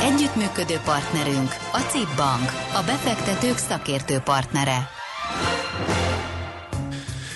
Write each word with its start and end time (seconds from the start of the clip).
Együttműködő 0.00 0.76
partnerünk 0.84 1.50
a 1.72 1.78
CIP 1.78 2.16
Bank, 2.16 2.50
a 2.74 2.82
befektetők 2.86 3.56
szakértő 3.56 4.18
partnere. 4.18 4.88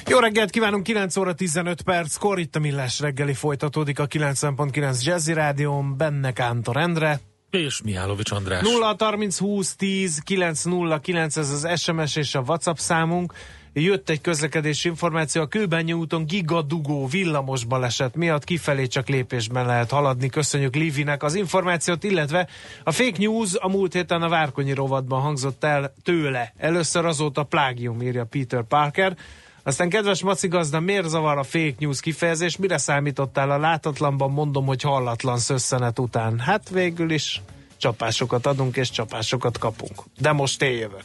Jó 0.09 0.19
reggelt 0.19 0.51
kívánunk, 0.51 0.83
9 0.83 1.16
óra 1.16 1.34
15 1.34 1.83
perckor, 1.83 2.38
itt 2.38 2.56
a 2.56 2.59
Millás 2.59 3.00
reggeli 3.00 3.34
folytatódik 3.34 3.98
a 3.98 4.06
90.9 4.06 5.02
Jazzy 5.02 5.33
Rádión, 5.33 5.97
benne 5.97 6.33
Kántor 6.33 6.77
Endre. 6.77 7.20
És 7.50 7.83
Mihálovics 7.83 8.30
András. 8.30 8.62
0 8.62 8.95
30 8.98 9.38
20 9.38 9.77
10 9.77 10.19
909 10.19 11.36
ez 11.36 11.50
az 11.50 11.80
SMS 11.80 12.16
és 12.16 12.34
a 12.34 12.41
WhatsApp 12.41 12.77
számunk. 12.77 13.33
Jött 13.79 14.09
egy 14.09 14.21
közlekedési 14.21 14.89
információ, 14.89 15.43
a 15.43 15.47
Kőbenyi 15.47 15.93
úton 15.93 16.25
gigadugó 16.27 17.07
villamos 17.07 17.65
baleset 17.65 18.15
miatt 18.15 18.45
kifelé 18.45 18.87
csak 18.87 19.09
lépésben 19.09 19.67
lehet 19.67 19.91
haladni. 19.91 20.29
Köszönjük 20.29 20.75
Livinek 20.75 21.23
az 21.23 21.34
információt, 21.34 22.05
illetve 22.05 22.48
a 22.84 22.91
fake 22.91 23.17
news 23.19 23.55
a 23.55 23.69
múlt 23.69 23.93
héten 23.93 24.23
a 24.23 24.29
Várkonyi 24.29 24.73
rovatban 24.73 25.20
hangzott 25.20 25.65
el 25.65 25.95
tőle. 26.03 26.53
Először 26.57 27.05
azóta 27.05 27.43
plágium, 27.43 28.03
írja 28.03 28.25
Peter 28.25 28.62
Parker. 28.62 29.17
Aztán 29.62 29.89
kedves 29.89 30.22
Maci 30.22 30.48
gazda, 30.48 30.81
miért 30.81 31.09
zavar 31.09 31.39
a 31.39 31.43
fake 31.43 31.75
news 31.78 32.00
kifejezés? 32.00 32.56
Mire 32.56 32.78
számítottál 32.78 33.50
a 33.50 33.59
látatlanban? 33.59 34.31
Mondom, 34.31 34.67
hogy 34.67 34.83
hallatlan 34.83 35.39
szösszenet 35.39 35.98
után. 35.98 36.39
Hát 36.39 36.69
végül 36.69 37.11
is 37.11 37.43
csapásokat 37.77 38.47
adunk 38.47 38.77
és 38.77 38.91
csapásokat 38.91 39.59
kapunk. 39.59 40.03
De 40.20 40.33
most 40.33 40.62
én 40.62 40.78
jövök. 40.78 41.05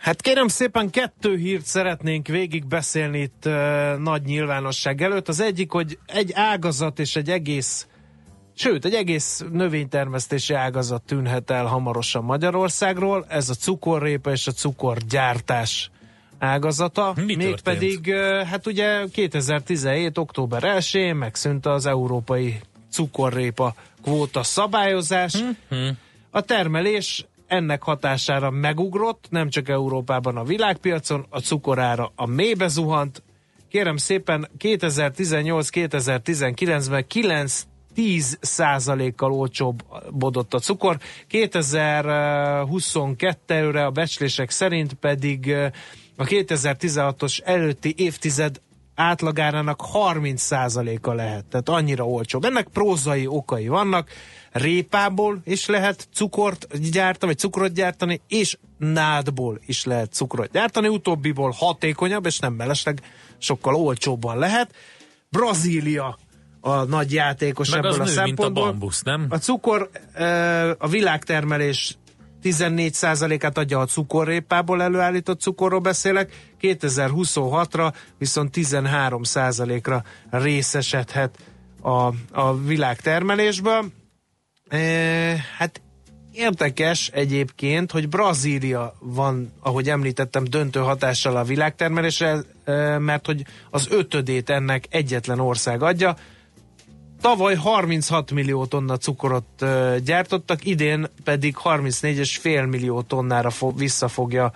Hát 0.00 0.20
kérem 0.20 0.48
szépen 0.48 0.90
kettő 0.90 1.36
hírt 1.36 1.64
szeretnénk 1.64 2.26
végig 2.26 2.66
beszélni 2.66 3.18
itt 3.20 3.42
uh, 3.46 3.52
nagy 3.98 4.22
nyilvánosság 4.22 5.02
előtt. 5.02 5.28
Az 5.28 5.40
egyik, 5.40 5.70
hogy 5.70 5.98
egy 6.06 6.30
ágazat 6.34 6.98
és 6.98 7.16
egy 7.16 7.30
egész, 7.30 7.86
sőt, 8.54 8.84
egy 8.84 8.94
egész 8.94 9.44
növénytermesztési 9.52 10.54
ágazat 10.54 11.02
tűnhet 11.02 11.50
el 11.50 11.64
hamarosan 11.64 12.24
Magyarországról. 12.24 13.26
Ez 13.28 13.48
a 13.48 13.54
cukorrépa 13.54 14.30
és 14.30 14.46
a 14.46 14.52
cukorgyártás 14.52 15.90
ágazata. 16.38 17.12
Mi 17.26 17.34
Mégpedig, 17.34 18.06
uh, 18.06 18.42
hát 18.42 18.66
ugye 18.66 19.04
2017. 19.12 20.18
október 20.18 20.62
1-én 20.64 21.16
megszűnt 21.16 21.66
az 21.66 21.86
európai 21.86 22.60
cukorrépa 22.90 23.74
kvóta 24.02 24.42
szabályozás. 24.42 25.34
Hmm. 25.68 25.98
A 26.30 26.40
termelés 26.40 27.26
ennek 27.50 27.82
hatására 27.82 28.50
megugrott, 28.50 29.26
nem 29.30 29.48
csak 29.48 29.68
Európában, 29.68 30.36
a 30.36 30.44
világpiacon, 30.44 31.26
a 31.30 31.40
cukorára 31.40 32.12
a 32.16 32.26
mélybe 32.26 32.68
zuhant. 32.68 33.22
Kérem 33.68 33.96
szépen, 33.96 34.48
2018-2019-ben 34.58 37.06
9 37.06 37.66
10 37.94 38.38
százalékkal 38.40 39.32
olcsóbb 39.32 39.82
bodott 40.10 40.54
a 40.54 40.58
cukor, 40.58 40.98
2022-re 41.30 43.84
a 43.84 43.90
becslések 43.90 44.50
szerint 44.50 44.94
pedig 44.94 45.54
a 46.16 46.24
2016-os 46.24 47.40
előtti 47.44 47.94
évtized 47.96 48.60
átlagárának 48.94 49.80
30 49.80 50.42
százaléka 50.42 51.12
lehet, 51.12 51.44
tehát 51.44 51.68
annyira 51.68 52.06
olcsóbb. 52.06 52.44
Ennek 52.44 52.68
prózai 52.68 53.26
okai 53.26 53.68
vannak, 53.68 54.08
répából 54.52 55.40
is 55.44 55.66
lehet 55.66 56.08
cukort 56.14 56.90
gyártani, 56.90 57.32
vagy 57.32 57.40
cukrot 57.40 57.72
gyártani, 57.72 58.20
és 58.28 58.58
nádból 58.78 59.60
is 59.66 59.84
lehet 59.84 60.12
cukrot 60.12 60.50
gyártani, 60.50 60.88
utóbbiból 60.88 61.50
hatékonyabb, 61.50 62.26
és 62.26 62.38
nem 62.38 62.52
mellesleg 62.52 63.00
sokkal 63.38 63.74
olcsóbban 63.74 64.38
lehet. 64.38 64.74
Brazília 65.28 66.18
a 66.60 66.82
nagy 66.82 67.12
játékos 67.12 67.70
Meg 67.70 67.78
ebből 67.78 67.90
az 67.90 67.98
a 67.98 68.02
nő, 68.02 68.04
mint 68.04 68.18
a 68.18 68.26
szempontból. 68.26 68.64
bambusz, 68.64 69.02
nem? 69.02 69.26
A 69.28 69.36
cukor, 69.36 69.90
a 70.78 70.88
világtermelés 70.88 71.98
14%-át 72.42 73.58
adja 73.58 73.78
a 73.78 73.86
cukorrépából 73.86 74.82
előállított 74.82 75.40
cukorról 75.40 75.80
beszélek, 75.80 76.54
2026-ra 76.60 77.92
viszont 78.18 78.54
13%-ra 78.56 80.02
részesedhet 80.30 81.38
a, 81.80 82.12
a 82.32 82.56
világtermelésből. 82.56 83.84
E, 84.70 84.78
hát 85.56 85.80
érdekes 86.32 87.08
egyébként, 87.08 87.90
hogy 87.90 88.08
Brazília 88.08 88.94
van, 88.98 89.52
ahogy 89.60 89.88
említettem, 89.88 90.44
döntő 90.44 90.80
hatással 90.80 91.36
a 91.36 91.44
világtermelésre, 91.44 92.38
mert 92.98 93.26
hogy 93.26 93.44
az 93.70 93.86
ötödét 93.90 94.50
ennek 94.50 94.84
egyetlen 94.90 95.40
ország 95.40 95.82
adja. 95.82 96.16
Tavaly 97.20 97.54
36 97.54 98.30
millió 98.30 98.66
tonna 98.66 98.96
cukorot 98.96 99.64
gyártottak, 100.04 100.64
idén 100.64 101.06
pedig 101.24 101.56
34,5 101.64 102.68
millió 102.68 103.02
tonnára 103.02 103.50
fo- 103.50 103.78
visszafogja 103.78 104.52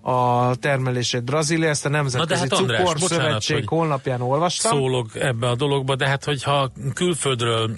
a 0.00 0.54
termelését 0.54 1.24
Brazília. 1.24 1.68
Ezt 1.68 1.86
a 1.86 1.88
Nemzetközi 1.88 2.40
Na 2.40 2.46
de 2.46 2.54
hát 2.54 2.60
András, 2.60 2.80
Cukorszövetség 2.80 3.56
bocsánat, 3.56 3.68
honlapján 3.68 4.20
olvastam. 4.20 4.78
Szólok 4.78 5.14
ebbe 5.14 5.48
a 5.48 5.54
dologba, 5.54 5.96
de 5.96 6.08
hát 6.08 6.24
hogyha 6.24 6.72
külföldről 6.94 7.70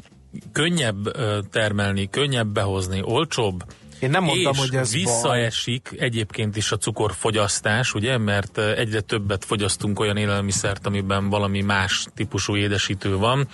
könnyebb 0.52 1.16
termelni, 1.50 2.10
könnyebb 2.10 2.48
behozni, 2.48 3.00
olcsóbb, 3.04 3.64
Én 4.00 4.10
nem 4.10 4.24
mondtam, 4.24 4.52
és 4.52 4.58
hogy 4.58 4.74
ez 4.74 4.90
baj. 4.92 5.00
visszaesik 5.00 5.88
egyébként 5.98 6.56
is 6.56 6.72
a 6.72 6.76
cukorfogyasztás, 6.76 7.94
ugye, 7.94 8.18
mert 8.18 8.58
egyre 8.58 9.00
többet 9.00 9.44
fogyasztunk 9.44 10.00
olyan 10.00 10.16
élelmiszert, 10.16 10.86
amiben 10.86 11.28
valami 11.28 11.60
más 11.60 12.06
típusú 12.14 12.56
édesítő 12.56 13.16
van, 13.16 13.48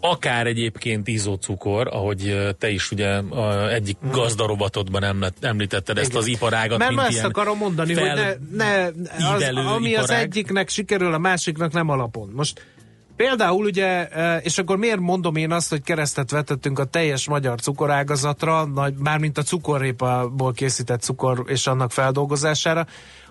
akár 0.00 0.46
egyébként 0.46 1.08
izócukor, 1.08 1.88
ahogy 1.92 2.48
te 2.58 2.68
is 2.70 2.90
ugye 2.90 3.20
egyik 3.72 3.96
gazdarovatodban 4.10 5.04
emlet- 5.04 5.44
említetted 5.44 5.98
ezt 5.98 6.08
Igen. 6.08 6.20
az 6.20 6.26
iparágat, 6.26 6.78
Mert 6.78 6.90
mint 6.90 7.02
ezt 7.06 7.24
akarom 7.24 7.58
mondani, 7.58 7.94
hogy 7.94 8.10
ne, 8.12 8.34
ne 8.50 8.84
az, 9.28 9.42
ami 9.66 9.94
az 9.94 10.04
iparág. 10.04 10.22
egyiknek 10.24 10.68
sikerül, 10.68 11.14
a 11.14 11.18
másiknak 11.18 11.72
nem 11.72 11.88
alapon. 11.88 12.30
Most 12.34 12.66
például 13.16 13.64
ugye, 13.64 14.08
e, 14.08 14.36
és 14.36 14.58
akkor 14.58 14.76
miért 14.76 15.00
mondom 15.00 15.36
én 15.36 15.52
azt, 15.52 15.70
hogy 15.70 15.82
keresztet 15.82 16.30
vetettünk 16.30 16.78
a 16.78 16.84
teljes 16.84 17.28
magyar 17.28 17.60
cukorágazatra, 17.60 18.68
mármint 18.98 19.38
a 19.38 19.42
cukorrépából 19.42 20.52
készített 20.52 21.02
cukor 21.02 21.44
és 21.46 21.66
annak 21.66 21.92
feldolgozására, 21.92 22.86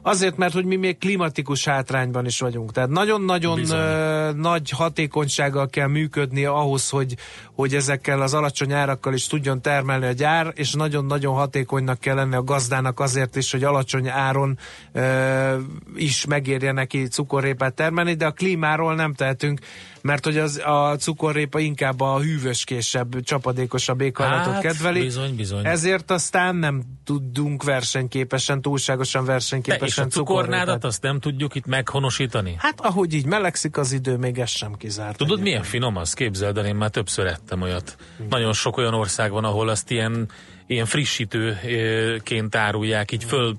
Azért, 0.06 0.38
mert 0.38 0.54
hogy 0.54 0.66
mi 0.66 0.76
még 0.76 0.98
klimatikus 0.98 1.66
hátrányban 1.66 2.26
is 2.26 2.40
vagyunk. 2.40 2.72
Tehát 2.72 2.90
nagyon-nagyon 2.90 3.72
ö, 3.72 4.32
nagy 4.36 4.70
hatékonysággal 4.70 5.70
kell 5.70 5.88
működni 5.88 6.46
ahhoz, 6.46 6.90
hogy, 6.90 7.16
hogy 7.54 7.76
ezekkel 7.76 8.22
az 8.22 8.34
alacsony 8.34 8.74
árakkal 8.74 9.14
is 9.14 9.28
tudjon 9.28 9.62
termelni 9.62 10.06
a 10.06 10.12
gyár, 10.12 10.52
és 10.56 10.74
nagyon-nagyon 10.74 11.36
hatékonynak 11.36 12.00
kell 12.00 12.16
lenni 12.16 12.36
a 12.36 12.44
gazdának 12.44 13.00
azért 13.00 13.36
is, 13.36 13.52
hogy 13.52 13.64
alacsony 13.64 14.10
áron 14.10 14.58
ö, 14.92 15.58
is 15.96 16.26
megérje 16.26 16.72
neki 16.72 17.08
cukorrépát 17.08 17.74
termelni, 17.74 18.14
de 18.14 18.26
a 18.26 18.32
klímáról 18.32 18.96
nem 18.96 19.14
tehetünk, 19.14 19.60
mert 20.04 20.26
hogy 20.26 20.38
az, 20.38 20.62
a 20.66 20.96
cukorrépa 21.00 21.60
inkább 21.60 22.02
a 22.02 22.20
hűvöskésebb, 22.20 23.22
csapadékosabb 23.22 24.02
éghajlatot 24.02 24.54
Hát, 24.54 24.62
kedveli. 24.62 25.02
bizony, 25.02 25.36
bizony. 25.36 25.66
Ezért 25.66 26.12
aztán 26.12 26.56
nem 26.56 26.84
tudunk 27.04 27.64
versenyképesen, 27.64 28.62
túlságosan 28.62 29.26
Te 29.26 29.32
versenyképesen 29.32 30.06
és 30.08 30.14
a 30.14 30.18
cukornádat 30.18 30.84
azt 30.84 31.02
nem 31.02 31.20
tudjuk 31.20 31.56
itt 31.56 31.66
meghonosítani? 31.66 32.56
Hát 32.58 32.82
ahogy 32.82 33.14
így 33.14 33.26
melegszik 33.26 33.78
az 33.78 33.92
idő, 33.92 34.18
még 34.18 34.40
ez 34.40 34.50
sem 34.50 34.74
kizárt. 34.74 35.18
Tudod, 35.18 35.22
egyébként. 35.22 35.44
milyen 35.44 35.64
finom 35.64 35.98
az? 35.98 36.14
Képzeld 36.14 36.58
el, 36.58 36.66
én 36.66 36.76
már 36.76 36.90
többször 36.90 37.26
ettem 37.26 37.62
olyat. 37.62 37.96
Nagyon 38.30 38.54
sok 38.54 38.78
olyan 38.78 38.94
ország 38.94 39.32
van, 39.32 39.44
ahol 39.44 39.70
azt 39.70 39.92
ilyen, 39.92 40.30
ilyen 40.68 40.86
frissítőként 40.86 42.56
árulják, 42.56 43.12
így 43.12 43.24
föl 43.24 43.58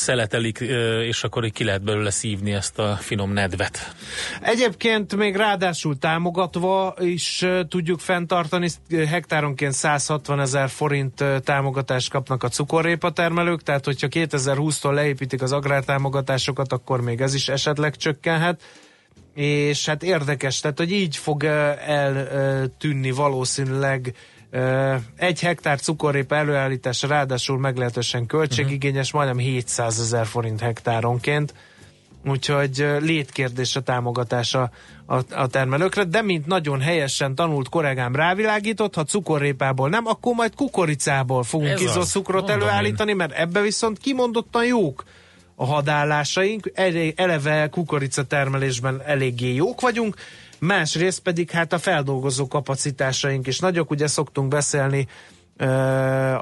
szeletelik, 0.00 0.58
és 1.06 1.24
akkor 1.24 1.44
így 1.44 1.52
ki 1.52 1.64
lehet 1.64 1.82
belőle 1.82 2.10
szívni 2.10 2.52
ezt 2.52 2.78
a 2.78 2.96
finom 3.00 3.32
nedvet. 3.32 3.94
Egyébként 4.40 5.16
még 5.16 5.36
ráadásul 5.36 5.98
támogatva 5.98 6.94
is 6.98 7.46
tudjuk 7.68 8.00
fenntartani, 8.00 8.68
hektáronként 9.08 9.72
160 9.72 10.40
ezer 10.40 10.68
forint 10.68 11.24
támogatást 11.44 12.10
kapnak 12.10 12.42
a 12.42 12.48
cukorrépa 12.48 13.10
termelők, 13.10 13.62
tehát 13.62 13.84
hogyha 13.84 14.08
2020-tól 14.10 14.92
leépítik 14.92 15.42
az 15.42 15.52
agrártámogatásokat, 15.52 16.72
akkor 16.72 17.00
még 17.00 17.20
ez 17.20 17.34
is 17.34 17.48
esetleg 17.48 17.96
csökkenhet 17.96 18.62
és 19.34 19.86
hát 19.86 20.02
érdekes, 20.02 20.60
tehát 20.60 20.78
hogy 20.78 20.92
így 20.92 21.16
fog 21.16 21.44
eltűnni 21.86 23.10
valószínűleg 23.10 24.14
egy 25.16 25.40
hektár 25.40 25.80
cukorrépa 25.80 26.34
előállítása 26.34 27.06
ráadásul 27.06 27.58
meglehetősen 27.58 28.26
költségigényes, 28.26 29.12
majdnem 29.12 29.38
700 29.38 30.00
ezer 30.00 30.26
forint 30.26 30.60
hektáronként, 30.60 31.54
úgyhogy 32.26 32.86
létkérdés 33.00 33.76
a 33.76 33.80
támogatása 33.80 34.70
a, 35.06 35.34
a 35.34 35.46
termelőkre, 35.46 36.04
de 36.04 36.22
mint 36.22 36.46
nagyon 36.46 36.80
helyesen 36.80 37.34
tanult 37.34 37.68
kollégám 37.68 38.14
rávilágított, 38.14 38.94
ha 38.94 39.04
cukorrépából 39.04 39.88
nem, 39.88 40.06
akkor 40.06 40.34
majd 40.34 40.54
kukoricából 40.54 41.42
fogunk 41.42 41.80
izocukrot 41.80 42.50
előállítani, 42.50 43.10
én. 43.10 43.16
mert 43.16 43.32
ebbe 43.32 43.60
viszont 43.60 43.98
kimondottan 43.98 44.66
jók 44.66 45.04
a 45.54 45.64
hadállásaink, 45.64 46.72
eleve 47.14 47.68
kukorica 47.68 48.22
termelésben 48.22 49.02
eléggé 49.06 49.54
jók 49.54 49.80
vagyunk, 49.80 50.14
másrészt 50.60 51.20
pedig 51.20 51.50
hát 51.50 51.72
a 51.72 51.78
feldolgozó 51.78 52.46
kapacitásaink 52.46 53.46
is 53.46 53.58
nagyok, 53.58 53.90
ugye 53.90 54.06
szoktunk 54.06 54.48
beszélni 54.48 55.06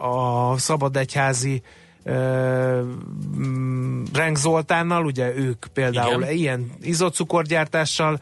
a 0.01 0.59
szabadegyházi 0.59 1.63
Renk 4.13 4.37
Zoltánnal, 4.37 5.05
ugye 5.05 5.35
ők 5.37 5.67
például 5.73 6.23
Igen. 6.23 6.35
ilyen 6.35 6.71
izocukorgyártással 6.83 8.21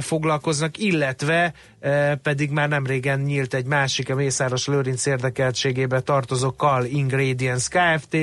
foglalkoznak, 0.00 0.78
illetve 0.78 1.52
pedig 2.22 2.50
már 2.50 2.68
nem 2.68 2.86
régen 2.86 3.20
nyílt 3.20 3.54
egy 3.54 3.66
másik, 3.66 4.10
a 4.10 4.14
Mészáros 4.14 4.66
Lőrinc 4.66 5.06
érdekeltségébe 5.06 6.00
tartozó 6.00 6.54
Kal 6.56 6.84
Ingredients 6.84 7.68
Kft., 7.68 8.16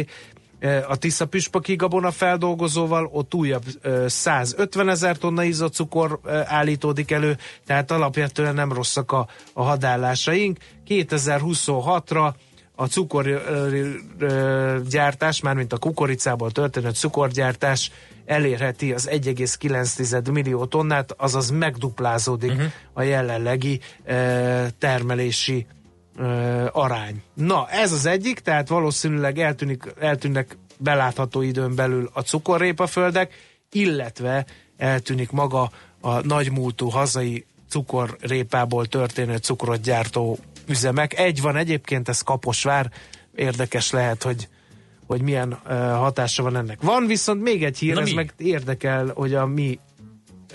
a 0.87 0.95
Tisza 0.95 1.25
Püspöki 1.25 1.75
Gabona 1.75 2.11
feldolgozóval, 2.11 3.09
ott 3.11 3.33
újabb 3.33 3.63
150 4.05 4.89
ezer 4.89 5.17
tonna 5.17 5.43
izocukor 5.43 6.19
állítódik 6.45 7.11
elő, 7.11 7.37
tehát 7.65 7.91
alapvetően 7.91 8.53
nem 8.53 8.73
rosszak 8.73 9.11
a, 9.11 9.27
a 9.53 9.63
hadállásaink. 9.63 10.57
2026-ra 10.87 12.33
a 12.75 12.85
cukorgyártás, 12.85 15.41
mármint 15.41 15.73
a 15.73 15.77
kukoricából 15.77 16.51
történő 16.51 16.89
cukorgyártás 16.89 17.91
elérheti 18.25 18.93
az 18.93 19.09
1,9 19.11 20.31
millió 20.31 20.65
tonnát, 20.65 21.13
azaz 21.17 21.49
megduplázódik 21.49 22.51
uh-huh. 22.51 22.71
a 22.93 23.01
jelenlegi 23.01 23.79
termelési 24.77 25.65
ö, 26.17 26.65
arány. 26.71 27.21
Na, 27.33 27.67
ez 27.69 27.91
az 27.91 28.05
egyik, 28.05 28.39
tehát 28.39 28.67
valószínűleg 28.67 29.39
eltűnik, 29.39 29.83
eltűnnek 29.99 30.57
belátható 30.77 31.41
időn 31.41 31.75
belül 31.75 32.09
a 32.13 32.21
cukorrépaföldek, 32.21 33.33
illetve 33.71 34.45
eltűnik 34.77 35.31
maga 35.31 35.71
a 36.01 36.25
nagymúltú 36.25 36.89
hazai 36.89 37.45
cukorrépából 37.69 38.85
történő 38.85 39.37
cukrot 39.37 39.81
gyártó 39.81 40.37
üzemek. 40.67 41.19
Egy 41.19 41.41
van 41.41 41.55
egyébként, 41.55 42.09
ez 42.09 42.21
Kaposvár, 42.21 42.91
érdekes 43.35 43.91
lehet, 43.91 44.23
hogy 44.23 44.47
hogy 45.07 45.21
milyen 45.21 45.51
uh, 45.51 45.71
hatása 45.77 46.43
van 46.43 46.55
ennek. 46.55 46.81
Van 46.81 47.05
viszont 47.05 47.41
még 47.41 47.63
egy 47.63 47.77
hír, 47.77 47.93
Na 47.93 48.01
ez 48.01 48.07
mi? 48.07 48.13
meg 48.13 48.33
érdekel, 48.37 49.11
hogy 49.15 49.33
a 49.33 49.45
mi 49.45 49.79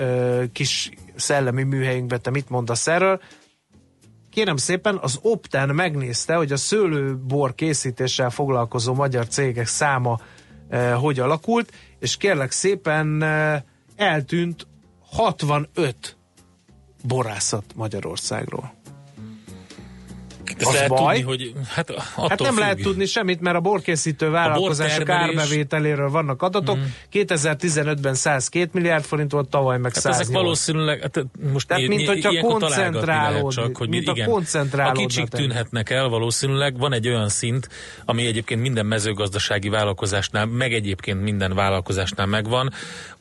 uh, 0.00 0.44
kis 0.52 0.90
szellemi 1.14 1.62
műhelyünkben 1.62 2.22
te 2.22 2.30
mit 2.30 2.48
mondasz 2.48 2.86
erről 2.86 3.20
kérem 4.32 4.56
szépen, 4.56 4.98
az 5.00 5.18
Opten 5.22 5.68
megnézte, 5.68 6.34
hogy 6.34 6.52
a 6.52 6.56
szőlőbor 6.56 7.54
készítéssel 7.54 8.30
foglalkozó 8.30 8.94
magyar 8.94 9.26
cégek 9.28 9.66
száma 9.66 10.20
e, 10.68 10.92
hogy 10.92 11.18
alakult, 11.18 11.72
és 11.98 12.16
kérlek 12.16 12.50
szépen 12.50 13.22
e, 13.22 13.64
eltűnt 13.96 14.66
65 15.10 16.16
borászat 17.02 17.64
Magyarországról. 17.74 18.81
Ezt 20.58 20.68
az 20.68 20.74
lehet 20.74 20.88
baj. 20.88 21.20
tudni, 21.20 21.22
hogy 21.22 21.52
hát, 21.68 21.94
hát 22.16 22.38
nem 22.40 22.52
függ. 22.52 22.58
lehet 22.58 22.80
tudni 22.82 23.04
semmit, 23.04 23.40
mert 23.40 23.56
a 23.56 23.60
borkészítő 23.60 24.30
vállalkozások 24.30 25.08
árbevételéről 25.08 26.10
vannak 26.10 26.42
adatok. 26.42 26.76
Mm. 26.76 26.82
2015-ben 27.12 28.14
102 28.14 28.68
milliárd 28.72 29.04
forint 29.04 29.32
volt, 29.32 29.48
tavaly 29.48 29.78
meg 29.78 29.92
hát 29.92 30.02
108. 30.02 30.20
ezek 30.20 30.34
valószínűleg, 30.34 31.00
hát 31.00 31.26
most 31.52 31.66
Tehát, 31.66 31.86
mint 31.86 32.06
hogyha 32.08 32.40
koncentrálód, 32.40 33.52
csak, 33.52 33.76
hogy 33.76 33.88
mint 33.88 34.08
igen, 34.08 34.30
a 34.30 34.88
A 34.88 34.92
kicsik 34.92 35.28
tűnhetnek 35.28 35.90
el 35.90 36.08
valószínűleg. 36.08 36.78
Van 36.78 36.92
egy 36.92 37.08
olyan 37.08 37.28
szint, 37.28 37.68
ami 38.04 38.26
egyébként 38.26 38.60
minden 38.60 38.86
mezőgazdasági 38.86 39.68
vállalkozásnál, 39.68 40.46
meg 40.46 40.72
egyébként 40.72 41.22
minden 41.22 41.54
vállalkozásnál 41.54 42.26
megvan, 42.26 42.72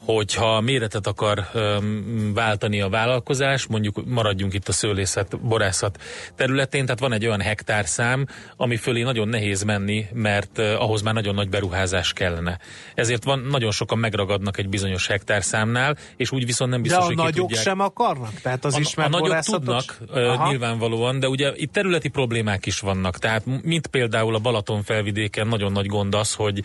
hogyha 0.05 0.61
méretet 0.61 1.07
akar 1.07 1.47
um, 1.53 2.33
váltani 2.33 2.81
a 2.81 2.89
vállalkozás, 2.89 3.67
mondjuk 3.67 4.05
maradjunk 4.05 4.53
itt 4.53 4.67
a 4.67 4.71
szőlészet, 4.71 5.39
borászat 5.41 6.01
területén, 6.35 6.85
tehát 6.85 6.99
van 6.99 7.13
egy 7.13 7.25
olyan 7.25 7.41
hektárszám, 7.41 8.25
ami 8.57 8.75
fölé 8.75 9.01
nagyon 9.01 9.27
nehéz 9.27 9.63
menni, 9.63 10.05
mert 10.13 10.57
uh, 10.57 10.81
ahhoz 10.81 11.01
már 11.01 11.13
nagyon 11.13 11.35
nagy 11.35 11.49
beruházás 11.49 12.13
kellene. 12.13 12.59
Ezért 12.95 13.23
van, 13.23 13.39
nagyon 13.39 13.71
sokan 13.71 13.97
megragadnak 13.97 14.57
egy 14.57 14.69
bizonyos 14.69 15.07
hektárszámnál, 15.07 15.97
és 16.17 16.31
úgy 16.31 16.45
viszont 16.45 16.71
nem 16.71 16.81
biztos, 16.81 16.99
de 16.99 17.05
a 17.05 17.07
hogy 17.07 17.17
nagyok 17.17 17.47
tudják. 17.47 17.63
sem 17.63 17.79
akarnak? 17.79 18.33
Tehát 18.41 18.65
az 18.65 18.75
a, 18.75 18.79
ismert 18.79 19.13
a 19.13 19.19
nagyok 19.19 19.39
tudnak, 19.39 19.97
uh, 20.09 20.47
nyilvánvalóan, 20.47 21.19
de 21.19 21.27
ugye 21.27 21.51
itt 21.55 21.71
területi 21.71 22.09
problémák 22.09 22.65
is 22.65 22.79
vannak. 22.79 23.17
Tehát 23.17 23.43
mint 23.63 23.87
például 23.87 24.35
a 24.35 24.39
Balaton 24.39 24.83
felvidéken 24.83 25.47
nagyon 25.47 25.71
nagy 25.71 25.85
gond 25.85 26.15
az, 26.15 26.33
hogy 26.33 26.63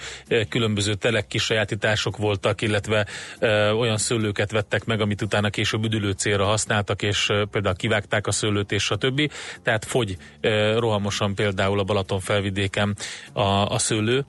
különböző 0.49 0.95
telek 0.95 1.27
kisajátítások 1.27 2.17
voltak, 2.17 2.63
illetve 2.63 3.07
ö, 3.39 3.71
olyan 3.71 3.97
szőlőket 3.97 4.51
vettek 4.51 4.85
meg, 4.85 5.01
amit 5.01 5.23
utána 5.23 5.51
később 5.51 5.85
üdülő 5.85 6.11
célra 6.11 6.45
használtak, 6.45 7.03
és 7.03 7.29
ö, 7.29 7.45
például 7.51 7.77
kivágták 7.77 8.27
a 8.27 8.33
szőlőt 8.33 8.73
és 8.73 8.91
a 8.91 8.97
többi. 8.97 9.31
Tehát 9.63 9.85
fogy 9.85 10.17
ö, 10.41 10.79
rohamosan 10.79 11.35
például 11.35 11.79
a 11.79 11.85
Balaton 11.85 12.21
felvidéken 12.21 12.97
a, 13.33 13.43
a 13.43 13.79
szőlő 13.79 14.25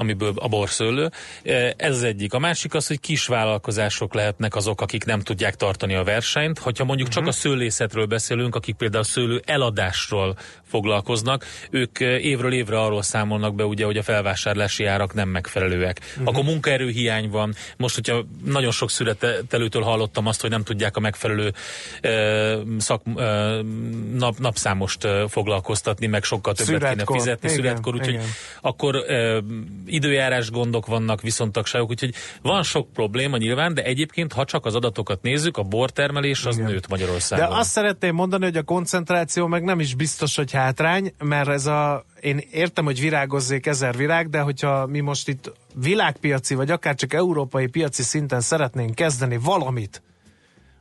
amiből 0.00 0.32
a 0.36 0.48
borszőlő. 0.48 1.10
Ez 1.76 1.94
az 1.94 2.02
egyik. 2.02 2.32
A 2.32 2.38
másik 2.38 2.74
az, 2.74 2.86
hogy 2.86 3.00
kis 3.00 3.26
vállalkozások 3.26 4.14
lehetnek 4.14 4.54
azok, 4.56 4.80
akik 4.80 5.04
nem 5.04 5.20
tudják 5.20 5.54
tartani 5.54 5.94
a 5.94 6.04
versenyt. 6.04 6.58
Hogyha 6.58 6.84
mondjuk 6.84 7.08
uh-huh. 7.08 7.24
csak 7.24 7.32
a 7.34 7.36
szőlészetről 7.36 8.06
beszélünk, 8.06 8.54
akik 8.54 8.74
például 8.74 9.02
a 9.02 9.06
szőlő 9.06 9.42
eladásról 9.44 10.36
foglalkoznak, 10.64 11.44
ők 11.70 12.00
évről 12.00 12.52
évre 12.52 12.80
arról 12.80 13.02
számolnak 13.02 13.54
be, 13.54 13.64
ugye, 13.64 13.84
hogy 13.84 13.96
a 13.96 14.02
felvásárlási 14.02 14.84
árak 14.84 15.14
nem 15.14 15.28
megfelelőek. 15.28 16.00
Uh-huh. 16.00 16.28
Akkor 16.28 16.44
munkaerőhiány 16.44 17.30
van. 17.30 17.54
Most, 17.76 17.94
hogyha 17.94 18.24
nagyon 18.44 18.70
sok 18.70 18.90
születelőtől 18.90 19.82
hallottam 19.82 20.26
azt, 20.26 20.40
hogy 20.40 20.50
nem 20.50 20.62
tudják 20.62 20.96
a 20.96 21.00
megfelelő 21.00 21.52
uh, 22.02 22.78
szak, 22.78 23.02
uh, 23.06 23.14
nap, 24.14 24.38
napszámost 24.38 25.04
uh, 25.04 25.28
foglalkoztatni, 25.28 26.06
meg 26.06 26.22
sokkal 26.22 26.54
többet 26.54 26.74
születkor. 26.74 27.06
kéne 27.06 27.18
fizetni 27.18 27.48
igen, 27.48 27.62
születkor, 27.62 27.94
úgyhogy 27.94 28.18
akkor 28.60 29.04
időjárás 29.92 30.50
gondok 30.50 30.86
vannak, 30.86 31.20
viszontagságok, 31.20 31.90
úgyhogy 31.90 32.14
van 32.42 32.62
sok 32.62 32.92
probléma 32.92 33.36
nyilván, 33.36 33.74
de 33.74 33.82
egyébként, 33.82 34.32
ha 34.32 34.44
csak 34.44 34.64
az 34.64 34.74
adatokat 34.74 35.22
nézzük, 35.22 35.56
a 35.56 35.62
bortermelés 35.62 36.44
az 36.44 36.56
Igen. 36.56 36.70
nőtt 36.70 36.88
Magyarországon. 36.88 37.48
De 37.48 37.56
azt 37.56 37.70
szeretném 37.70 38.14
mondani, 38.14 38.44
hogy 38.44 38.56
a 38.56 38.62
koncentráció 38.62 39.46
meg 39.46 39.62
nem 39.62 39.80
is 39.80 39.94
biztos, 39.94 40.36
hogy 40.36 40.52
hátrány, 40.52 41.12
mert 41.18 41.48
ez 41.48 41.66
a, 41.66 42.04
én 42.20 42.40
értem, 42.50 42.84
hogy 42.84 43.00
virágozzék 43.00 43.66
ezer 43.66 43.96
virág, 43.96 44.28
de 44.28 44.40
hogyha 44.40 44.86
mi 44.86 45.00
most 45.00 45.28
itt 45.28 45.52
világpiaci, 45.74 46.54
vagy 46.54 46.70
akár 46.70 46.94
csak 46.94 47.12
európai 47.12 47.66
piaci 47.66 48.02
szinten 48.02 48.40
szeretnénk 48.40 48.94
kezdeni 48.94 49.36
valamit 49.36 50.02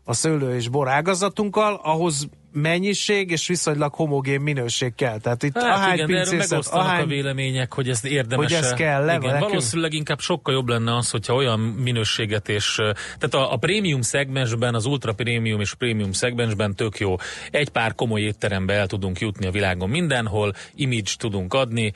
a 0.04 0.14
szőlő 0.14 0.56
és 0.56 0.68
bor 0.68 0.88
ágazatunkkal, 0.88 1.80
ahhoz 1.84 2.30
mennyiség 2.62 3.32
és 3.32 3.48
viszonylag 3.48 3.94
homogén 3.94 4.42
minőség 4.42 4.96
kell. 4.96 5.20
Tehát 5.20 5.44
itt 5.44 5.58
hát 5.58 5.64
ahány 5.64 5.94
igen, 5.94 6.10
erről 6.10 6.38
megosztanak 6.38 6.86
ahány... 6.86 7.02
a 7.02 7.06
vélemények, 7.06 7.74
hogy 7.74 7.90
ez 7.90 8.06
érdemes. 8.06 8.46
Hogy 8.46 8.64
ez 8.64 8.74
kell 8.74 9.06
le, 9.06 9.16
igen, 9.16 9.40
valószínűleg 9.40 9.94
inkább 9.94 10.20
sokkal 10.20 10.54
jobb 10.54 10.68
lenne 10.68 10.96
az, 10.96 11.10
hogyha 11.10 11.34
olyan 11.34 11.60
minőséget 11.60 12.50
és 12.50 12.76
tehát 13.18 13.34
a, 13.34 13.54
a 13.54 13.58
prémium 13.58 14.02
szegmensben, 14.02 14.76
az 14.76 14.86
ultra 14.86 15.14
prémium 15.14 15.60
és 15.60 15.74
prémium 15.74 16.12
szegmensben 16.12 16.76
tök 16.76 16.98
jó. 16.98 17.16
Egy 17.52 17.70
pár 17.70 17.96
komoly 17.96 18.22
étterembe 18.22 18.74
el 18.74 18.88
tudunk 18.88 19.20
jutni 19.20 19.46
a 19.46 19.52
világon 19.52 19.90
mindenhol, 19.90 20.54
image 20.76 21.12
tudunk 21.18 21.54
adni, 21.54 21.94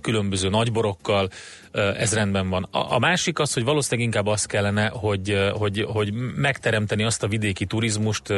különböző 0.00 0.48
nagyborokkal, 0.48 1.28
ez 1.72 2.14
rendben 2.14 2.48
van. 2.48 2.68
A, 2.70 2.94
a 2.94 2.98
másik 2.98 3.38
az, 3.38 3.52
hogy 3.52 3.64
valószínűleg 3.64 4.06
inkább 4.06 4.26
az 4.26 4.44
kellene, 4.44 4.88
hogy, 4.88 5.50
hogy, 5.52 5.84
hogy 5.88 6.12
megteremteni 6.36 7.04
azt 7.04 7.22
a 7.22 7.28
vidéki 7.28 7.66
turizmust 7.66 8.32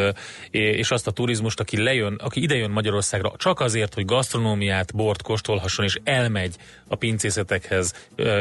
és 0.51 0.91
azt 0.91 1.07
a 1.07 1.11
turizmust, 1.11 1.60
most, 1.61 1.73
aki 1.73 1.83
lejön, 1.83 2.15
aki 2.15 2.43
idejön 2.43 2.71
Magyarországra 2.71 3.33
csak 3.37 3.61
azért, 3.61 3.95
hogy 3.95 4.05
gasztronómiát, 4.05 4.95
bort 4.95 5.23
kóstolhasson, 5.23 5.85
és 5.85 5.99
elmegy 6.05 6.57
a 6.89 6.97
pincészetekhez 6.97 7.95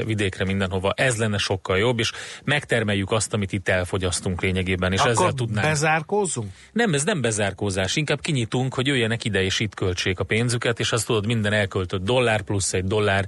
vidékre 0.06 0.46
mindenhova, 0.46 0.94
ez 0.96 1.18
lenne 1.18 1.38
sokkal 1.38 1.78
jobb, 1.78 2.00
és 2.00 2.12
megtermeljük 2.44 3.12
azt, 3.12 3.34
amit 3.34 3.52
itt 3.52 3.68
elfogyasztunk 3.68 4.42
lényegében, 4.42 4.92
és 4.92 5.00
Akkor 5.00 5.12
ezzel 5.12 5.34
tudnánk. 5.34 5.68
bezárkózunk? 5.68 6.52
Nem, 6.72 6.94
ez 6.94 7.04
nem 7.04 7.22
bezárkózás, 7.22 7.96
inkább 7.96 8.22
kinyitunk, 8.22 8.74
hogy 8.74 8.88
jöjjenek 8.88 9.24
ide 9.24 9.44
és 9.44 9.60
itt 9.60 9.74
költsék 9.74 10.20
a 10.20 10.24
pénzüket, 10.24 10.80
és 10.80 10.92
azt 10.92 11.06
tudod, 11.06 11.26
minden 11.26 11.54
elköltött 11.54 12.04
dollár 12.04 12.42
plusz 12.42 12.74
egy 12.74 12.86
dollár, 12.86 13.28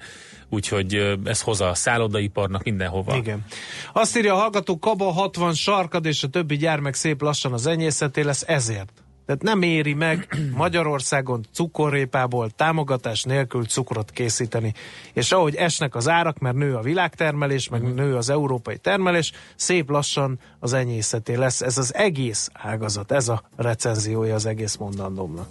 úgyhogy 0.50 1.18
ez 1.26 1.42
hozza 1.42 1.68
a 1.70 1.74
szállodaiparnak 1.74 2.64
mindenhova. 2.64 3.16
Igen. 3.16 3.46
Azt 3.94 4.18
írja 4.18 4.34
a 4.34 4.38
hallgató, 4.38 4.80
Kaba 4.80 5.12
60 5.12 5.54
sarkad, 5.54 6.06
és 6.06 6.24
a 6.24 6.28
többi 6.28 6.58
gyermek 6.58 6.94
szép 6.94 7.22
lassan 7.22 7.54
az 7.54 7.66
enyészeté 7.66 8.22
lesz 8.22 8.44
ezért. 8.48 9.04
Tehát 9.26 9.42
nem 9.42 9.62
éri 9.62 9.94
meg 9.94 10.28
Magyarországon 10.56 11.46
cukorrépából 11.54 12.50
támogatás 12.50 13.24
nélkül 13.24 13.66
cukrot 13.66 14.12
készíteni. 14.12 14.74
És 15.14 15.32
ahogy 15.32 15.56
esnek 15.56 15.96
az 15.96 16.08
árak, 16.08 16.40
mert 16.40 16.56
nő 16.56 16.76
a 16.76 16.82
világtermelés, 16.82 17.70
meg 17.70 17.94
nő 17.94 18.16
az 18.16 18.30
európai 18.30 18.78
termelés, 18.78 19.32
szép 19.56 19.90
lassan 19.90 20.40
az 20.60 20.74
enyészeté 20.74 21.36
lesz. 21.36 21.62
Ez 21.62 21.78
az 21.78 21.94
egész 21.94 22.50
ágazat, 22.54 23.12
ez 23.12 23.28
a 23.28 23.44
recenziója 23.56 24.36
az 24.36 24.46
egész 24.46 24.76
mondandómnak. 24.76 25.48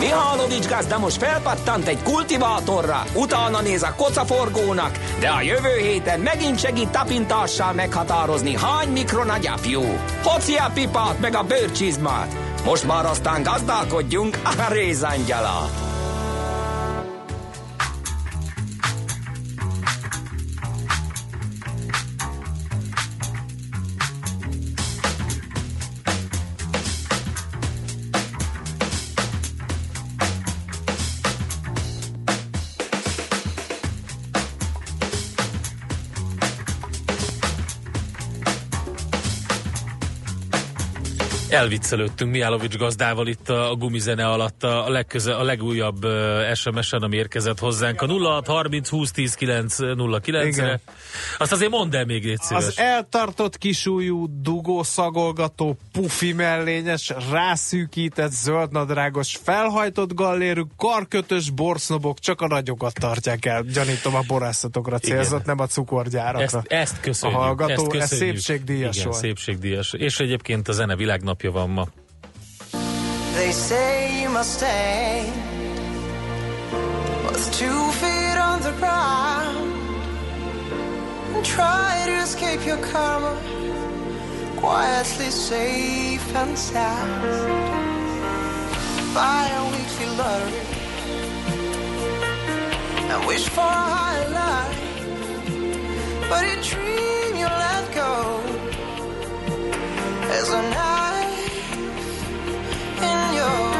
Mihálovics 0.00 0.68
gazda 0.68 0.98
most 0.98 1.16
felpattant 1.16 1.86
egy 1.86 2.02
kultivátorra, 2.02 3.02
utána 3.14 3.60
néz 3.60 3.82
a 3.82 3.94
kocaforgónak, 3.96 4.98
de 5.20 5.28
a 5.28 5.40
jövő 5.40 5.76
héten 5.80 6.20
megint 6.20 6.58
segít 6.58 6.88
tapintással 6.88 7.72
meghatározni, 7.72 8.56
hány 8.56 8.88
mikron 8.88 9.28
a 9.28 9.38
gyapjú. 9.38 9.82
Hoci 10.22 10.54
a 10.54 10.70
pipát 10.74 11.20
meg 11.20 11.34
a 11.34 11.42
bőrcsizmát. 11.42 12.36
Most 12.64 12.86
már 12.86 13.06
aztán 13.06 13.42
gazdálkodjunk 13.42 14.38
a 14.44 14.72
rézangyala. 14.72 15.89
Elviccelődtünk 41.50 42.30
Miálovics 42.30 42.76
gazdával 42.76 43.26
itt 43.26 43.48
a, 43.48 43.74
gumizene 43.78 44.26
alatt 44.26 44.62
a, 44.62 44.88
legköze, 44.88 45.34
a 45.34 45.42
legújabb 45.42 46.06
SMS-en, 46.54 47.02
ami 47.02 47.16
érkezett 47.16 47.58
hozzánk. 47.58 48.02
A 48.02 48.06
06 48.06 48.46
30 48.46 48.88
20 48.88 49.10
10 49.10 49.34
9 49.34 49.76
09 50.22 50.56
re 50.56 50.80
Azt 51.38 51.52
azért 51.52 51.70
mondd 51.70 51.96
el 51.96 52.04
még 52.04 52.26
egy 52.26 52.38
Az 52.48 52.78
eltartott 52.78 53.58
kisújú, 53.58 54.26
dugó 54.42 54.82
szagolgató, 54.82 55.76
pufi 55.92 56.32
mellényes, 56.32 57.12
rászűkített, 57.30 58.30
zöldnadrágos, 58.30 59.38
felhajtott 59.42 60.14
gallérű, 60.14 60.62
karkötös 60.76 61.50
borsznobok 61.50 62.18
csak 62.18 62.40
a 62.40 62.46
nagyokat 62.46 62.94
tartják 62.94 63.44
el. 63.44 63.62
Gyanítom 63.62 64.14
a 64.14 64.22
borászatokra 64.26 64.98
célzott, 64.98 65.44
nem 65.44 65.60
a 65.60 65.66
cukorgyárakra. 65.66 66.42
Ezt, 66.42 66.66
ezt 66.66 67.00
köszönjük. 67.00 67.38
A 67.38 67.42
hallgató, 67.42 67.72
ezt 67.72 67.86
köszönjük. 67.86 68.02
ez 68.02 68.42
szépségdíjas 68.42 68.96
Igen, 68.96 69.08
volt. 69.08 69.20
szépségdíjas. 69.20 69.92
És 69.92 70.20
egyébként 70.20 70.68
a 70.68 70.72
zene 70.72 70.96
világnapja 70.96 71.39
van. 71.48 71.86
They 73.34 73.52
say 73.52 74.22
you 74.22 74.28
must 74.28 74.58
stay. 74.58 75.32
With 77.24 77.52
two 77.52 77.82
feet 78.00 78.38
on 78.50 78.60
the 78.60 78.72
ground. 78.80 79.72
And 81.34 81.44
try 81.44 82.02
to 82.06 82.14
escape 82.26 82.66
your 82.66 82.78
karma. 82.78 83.34
Quietly 84.56 85.30
safe 85.30 86.36
and 86.36 86.58
sound. 86.58 87.22
Buy 89.14 89.48
a 89.60 89.62
weekly 89.72 90.08
lottery 90.16 90.70
and 93.10 93.26
wish 93.26 93.48
for 93.48 93.60
a 93.60 93.84
higher 93.96 94.28
life, 94.30 94.78
but 96.28 96.44
a 96.44 96.56
dream 96.70 97.36
you 97.40 97.46
let 97.46 97.84
go. 97.92 98.40
Is 100.38 100.48
a 100.50 100.62
knife 100.70 101.09
Oh. 103.52 103.79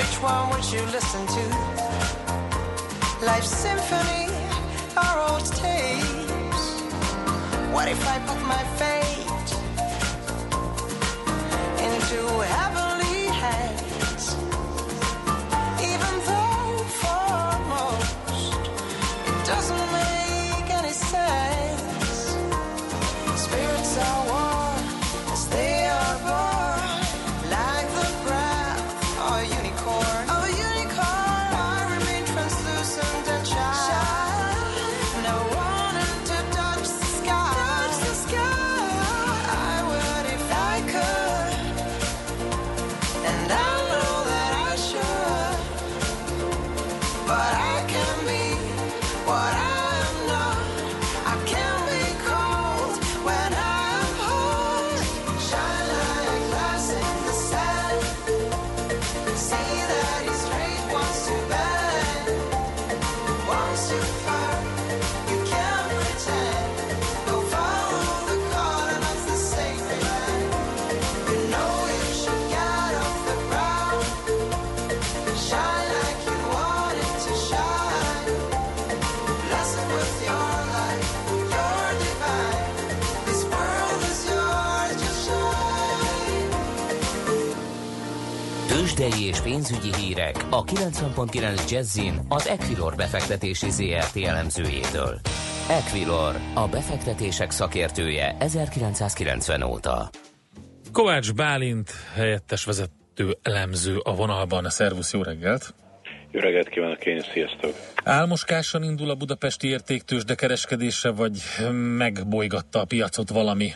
Which 0.00 0.22
one 0.22 0.48
would 0.48 0.64
you 0.72 0.80
listen 0.96 1.26
to? 1.26 1.44
Life's 3.22 3.50
symphony 3.50 4.32
or 4.96 5.12
old 5.28 5.44
tapes? 5.44 6.64
What 7.70 7.86
if 7.86 8.02
I 8.08 8.18
put 8.20 8.40
my 8.46 8.64
fate 8.80 9.50
into 11.84 12.18
heavenly 12.44 12.79
Tőzsdei 88.94 89.26
és 89.26 89.40
pénzügyi 89.40 89.94
hírek 89.94 90.46
a 90.50 90.64
90.9 90.64 91.70
Jazzin 91.70 92.20
az 92.28 92.48
Equilor 92.48 92.94
befektetési 92.94 93.70
ZRT 93.70 94.16
elemzőjétől. 94.16 95.20
Equilor, 95.68 96.34
a 96.54 96.68
befektetések 96.68 97.50
szakértője 97.50 98.36
1990 98.38 99.62
óta. 99.62 100.10
Kovács 100.92 101.34
Bálint 101.34 101.90
helyettes 102.14 102.64
vezető 102.64 103.36
elemző 103.42 103.98
a 104.02 104.14
vonalban. 104.14 104.70
Szervusz, 104.70 105.12
jó 105.12 105.22
reggelt! 105.22 105.74
Jó 106.30 106.40
reggelt 106.40 106.68
kívánok 106.68 107.06
én, 107.06 107.24
sziasztok! 107.32 107.74
Álmoskásan 108.04 108.82
indul 108.82 109.10
a 109.10 109.14
budapesti 109.14 109.68
értéktősde 109.68 110.34
kereskedése, 110.34 111.10
vagy 111.10 111.42
megbolygatta 111.96 112.80
a 112.80 112.84
piacot 112.84 113.30
valami? 113.30 113.72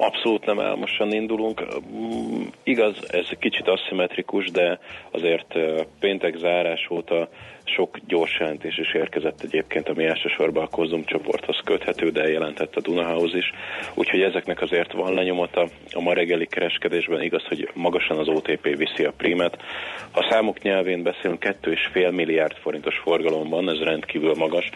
Abszolút 0.00 0.46
nem 0.46 0.60
álmosan 0.60 1.12
indulunk. 1.12 1.64
Mm, 1.90 2.42
Igaz, 2.62 2.96
ez 3.08 3.28
kicsit 3.38 3.68
aszimmetrikus, 3.68 4.50
de 4.50 4.78
azért 5.10 5.58
péntek 6.00 6.36
zárás 6.36 6.88
óta 6.90 7.28
sok 7.68 7.98
gyors 8.06 8.38
jelentés 8.38 8.78
is 8.78 8.94
érkezett 8.94 9.42
egyébként, 9.42 9.88
ami 9.88 10.04
elsősorban 10.04 10.64
a 10.64 10.68
Kozum 10.68 11.04
csoporthoz 11.04 11.60
köthető, 11.64 12.10
de 12.10 12.28
jelentett 12.28 12.76
a 12.76 12.80
Dunahouse 12.80 13.36
is. 13.36 13.52
Úgyhogy 13.94 14.22
ezeknek 14.22 14.60
azért 14.60 14.92
van 14.92 15.14
lenyomata. 15.14 15.68
A 15.92 16.00
ma 16.00 16.12
reggeli 16.12 16.46
kereskedésben 16.46 17.22
igaz, 17.22 17.44
hogy 17.44 17.70
magasan 17.74 18.18
az 18.18 18.28
OTP 18.28 18.76
viszi 18.76 19.04
a 19.04 19.12
prímet. 19.16 19.62
Ha 20.10 20.26
számok 20.30 20.62
nyelvén 20.62 21.02
beszélünk, 21.02 21.44
2,5 21.44 22.14
milliárd 22.14 22.56
forintos 22.56 22.98
forgalom 22.98 23.48
van, 23.48 23.70
ez 23.70 23.78
rendkívül 23.78 24.34
magas 24.34 24.70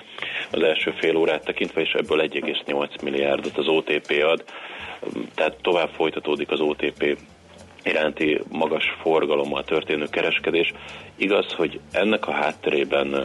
az 0.51 0.63
első 0.63 0.91
fél 0.91 1.17
órát 1.17 1.45
tekintve, 1.45 1.81
és 1.81 1.93
ebből 1.93 2.29
1,8 2.29 3.03
milliárdot 3.03 3.59
az 3.59 3.69
OTP 3.69 4.23
ad. 4.23 4.45
Tehát 5.35 5.57
tovább 5.63 5.89
folytatódik 5.89 6.51
az 6.51 6.61
OTP 6.61 7.17
iránti 7.85 8.41
magas 8.49 8.85
forgalommal 9.01 9.65
történő 9.65 10.07
kereskedés. 10.11 10.73
Igaz, 11.17 11.53
hogy 11.53 11.81
ennek 11.93 12.27
a 12.27 12.33
hátterében 12.33 13.23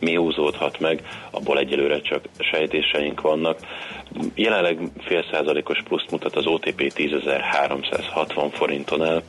mi 0.00 0.14
húzódhat 0.14 0.80
meg, 0.80 1.02
abból 1.30 1.58
egyelőre 1.58 2.00
csak 2.00 2.24
sejtéseink 2.38 3.20
vannak. 3.20 3.58
Jelenleg 4.34 4.78
fél 4.98 5.24
százalékos 5.30 5.82
pluszt 5.82 6.10
mutat 6.10 6.36
az 6.36 6.46
OTP 6.46 6.92
10.360 6.96 8.48
forinton 8.52 9.04
el, 9.04 9.22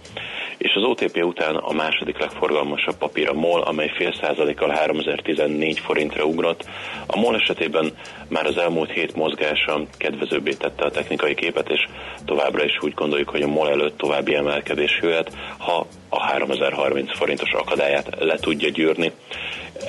és 0.62 0.74
az 0.76 0.84
OTP 0.84 1.24
után 1.24 1.56
a 1.56 1.74
második 1.74 2.20
legforgalmasabb 2.20 2.98
papír 2.98 3.30
a 3.30 3.34
MOL, 3.34 3.62
amely 3.62 3.92
fél 3.96 4.14
százalékkal 4.22 4.70
3014 4.70 5.80
forintra 5.80 6.24
ugrott. 6.24 6.66
A 7.08 7.20
MOL 7.20 7.36
esetében 7.36 7.92
már 8.28 8.46
az 8.46 8.58
elmúlt 8.58 8.92
hét 8.92 9.16
mozgása 9.16 9.82
kedvezőbbé 9.98 10.54
tette 10.54 10.86
a 10.86 10.92
technikai 10.92 11.36
képet, 11.36 11.70
és 11.70 11.88
továbbra 12.26 12.64
is 12.64 12.78
úgy 12.82 12.94
gondoljuk, 12.94 13.30
hogy 13.30 13.42
a 13.42 13.48
MOL 13.48 13.70
előtt 13.70 13.98
további 13.98 14.36
emelkedés 14.36 15.00
jöhet, 15.02 15.34
ha 15.58 15.86
a 16.10 16.22
3030 16.22 17.18
forintos 17.18 17.52
akadályát 17.52 18.16
le 18.20 18.36
tudja 18.36 18.70
gyűrni. 18.70 19.12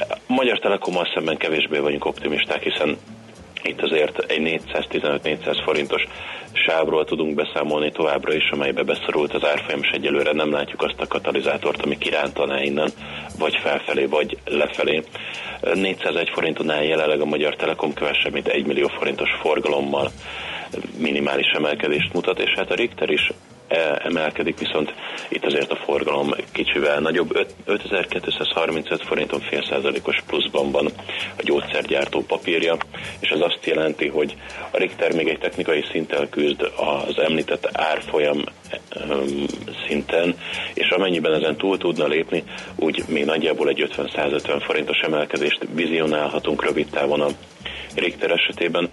A 0.08 0.16
Magyar 0.26 0.58
Telekommal 0.58 1.10
szemben 1.14 1.36
kevésbé 1.36 1.78
vagyunk 1.78 2.04
optimisták, 2.04 2.62
hiszen 2.62 2.96
itt 3.62 3.82
azért 3.82 4.18
egy 4.18 4.60
415-400 4.66 5.60
forintos 5.64 6.04
sávról 6.52 7.04
tudunk 7.04 7.34
beszámolni 7.34 7.90
továbbra 7.90 8.34
is, 8.34 8.50
amelybe 8.50 8.82
beszorult 8.82 9.34
az 9.34 9.44
árfolyam, 9.44 9.80
és 9.82 9.90
egyelőre 9.90 10.32
nem 10.32 10.52
látjuk 10.52 10.82
azt 10.82 11.00
a 11.00 11.06
katalizátort, 11.06 11.82
ami 11.82 11.98
kirántaná 11.98 12.62
innen, 12.62 12.90
vagy 13.38 13.56
felfelé, 13.62 14.04
vagy 14.04 14.38
lefelé. 14.44 15.02
401 15.74 16.30
forintonál 16.32 16.84
jelenleg 16.84 17.20
a 17.20 17.24
Magyar 17.24 17.56
Telekom 17.56 17.94
kevesebb, 17.94 18.32
mint 18.32 18.48
1 18.48 18.66
millió 18.66 18.88
forintos 18.88 19.30
forgalommal 19.40 20.10
minimális 20.98 21.50
emelkedést 21.56 22.12
mutat, 22.12 22.40
és 22.40 22.54
hát 22.56 22.70
a 22.70 22.74
Richter 22.74 23.10
is 23.10 23.30
emelkedik, 23.98 24.58
viszont 24.58 24.94
itt 25.28 25.44
azért 25.44 25.72
a 25.72 25.76
forgalom 25.76 26.34
kicsivel 26.52 27.00
nagyobb. 27.00 27.36
Öt- 27.36 27.54
5235 27.64 29.02
forinton 29.02 29.40
fél 29.40 29.64
százalékos 29.64 30.22
pluszban 30.26 30.70
van 30.70 30.86
a 31.36 31.42
gyógyszergyártó 31.42 32.20
papírja, 32.20 32.76
és 33.20 33.28
ez 33.28 33.40
azt 33.40 33.66
jelenti, 33.66 34.08
hogy 34.08 34.36
a 34.70 34.76
Richter 34.76 35.14
még 35.14 35.28
egy 35.28 35.38
technikai 35.38 35.84
szinten 35.90 36.28
küzd 36.28 36.70
az 36.76 37.18
említett 37.18 37.68
árfolyam 37.72 38.44
öm, 39.08 39.46
szinten, 39.86 40.36
és 40.74 40.88
amennyiben 40.88 41.34
ezen 41.34 41.56
túl 41.56 41.78
tudna 41.78 42.06
lépni, 42.06 42.44
úgy 42.76 43.02
még 43.08 43.24
nagyjából 43.24 43.68
egy 43.68 43.90
50-150 43.96 44.62
forintos 44.64 44.98
emelkedést 44.98 45.66
vizionálhatunk 45.74 46.64
rövid 46.64 46.86
távon 46.90 47.20
a 47.20 47.28
Richter 47.94 48.30
esetében. 48.30 48.90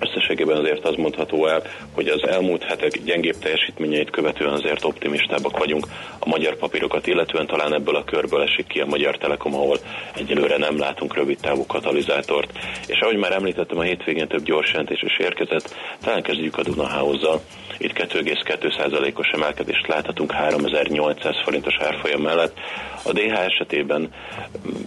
Összességében 0.00 0.56
azért 0.56 0.84
az 0.84 0.94
mondható 0.94 1.46
el, 1.46 1.62
hogy 1.94 2.08
az 2.08 2.28
elmúlt 2.28 2.62
hetek 2.62 3.02
gyengébb 3.04 3.38
teljesítményeit 3.38 4.10
követően 4.10 4.52
azért 4.52 4.84
optimistábbak 4.84 5.58
vagyunk. 5.58 5.86
A 6.18 6.28
magyar 6.28 6.56
papírokat 6.56 7.06
illetően 7.06 7.46
talán 7.46 7.74
ebből 7.74 7.96
a 7.96 8.04
körből 8.04 8.42
esik 8.42 8.66
ki 8.66 8.80
a 8.80 8.86
Magyar 8.86 9.16
Telekom, 9.18 9.54
ahol 9.54 9.78
egyelőre 10.16 10.56
nem 10.56 10.78
látunk 10.78 11.14
rövid 11.14 11.38
távú 11.40 11.66
katalizátort. 11.66 12.50
És 12.86 12.98
ahogy 13.00 13.16
már 13.16 13.32
említettem, 13.32 13.78
a 13.78 13.82
hétvégén 13.82 14.28
több 14.28 14.42
gyors 14.42 14.70
jelentés 14.70 15.02
is 15.02 15.18
érkezett, 15.18 15.74
talán 16.00 16.22
kezdjük 16.22 16.58
a 16.58 16.62
Dunahouse-zal. 16.62 17.40
Itt 17.82 17.92
2,2%-os 17.92 19.28
emelkedést 19.28 19.86
láthatunk 19.86 20.32
3800 20.32 21.36
forintos 21.44 21.74
árfolyam 21.78 22.22
mellett. 22.22 22.56
A 23.04 23.12
DH 23.12 23.38
esetében 23.38 24.10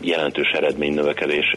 jelentős 0.02 0.50
eredménynövekedés 0.52 1.56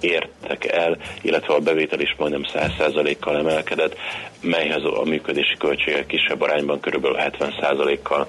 értek 0.00 0.64
el, 0.64 0.96
illetve 1.22 1.54
a 1.54 1.58
bevétel 1.58 2.00
is 2.00 2.14
majdnem 2.18 2.42
100%-kal 2.54 3.38
emelkedett, 3.38 3.96
melyhez 4.40 4.84
a 4.84 5.04
működési 5.04 5.56
költségek 5.58 6.06
kisebb 6.06 6.40
arányban 6.40 6.80
kb. 6.80 7.06
70%-kal 7.16 8.26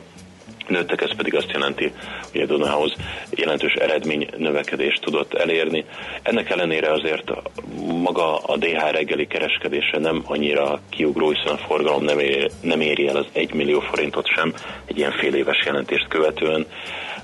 nőttek, 0.72 1.02
ez 1.02 1.16
pedig 1.16 1.36
azt 1.36 1.52
jelenti, 1.52 1.92
hogy 2.32 2.42
a 2.42 2.46
Dunahouse 2.46 2.96
jelentős 3.30 3.74
eredmény 3.74 4.28
növekedést 4.38 5.02
tudott 5.02 5.34
elérni. 5.34 5.86
Ennek 6.22 6.50
ellenére 6.50 6.92
azért 6.92 7.32
maga 8.04 8.38
a 8.38 8.58
DH 8.58 8.92
reggeli 8.92 9.28
kereskedése 9.28 10.00
nem 10.00 10.24
annyira 10.26 10.80
kiugró, 10.90 11.30
hiszen 11.30 11.54
a 11.54 11.58
forgalom 11.68 12.04
nem, 12.04 12.20
éri, 12.20 12.50
nem 12.62 12.82
éri 12.82 13.08
el 13.08 13.16
az 13.16 13.26
1 13.34 13.54
millió 13.54 13.80
forintot 13.80 14.28
sem 14.28 14.54
egy 14.86 14.98
ilyen 14.98 15.12
fél 15.12 15.34
éves 15.34 15.66
jelentést 15.66 16.08
követően. 16.08 16.66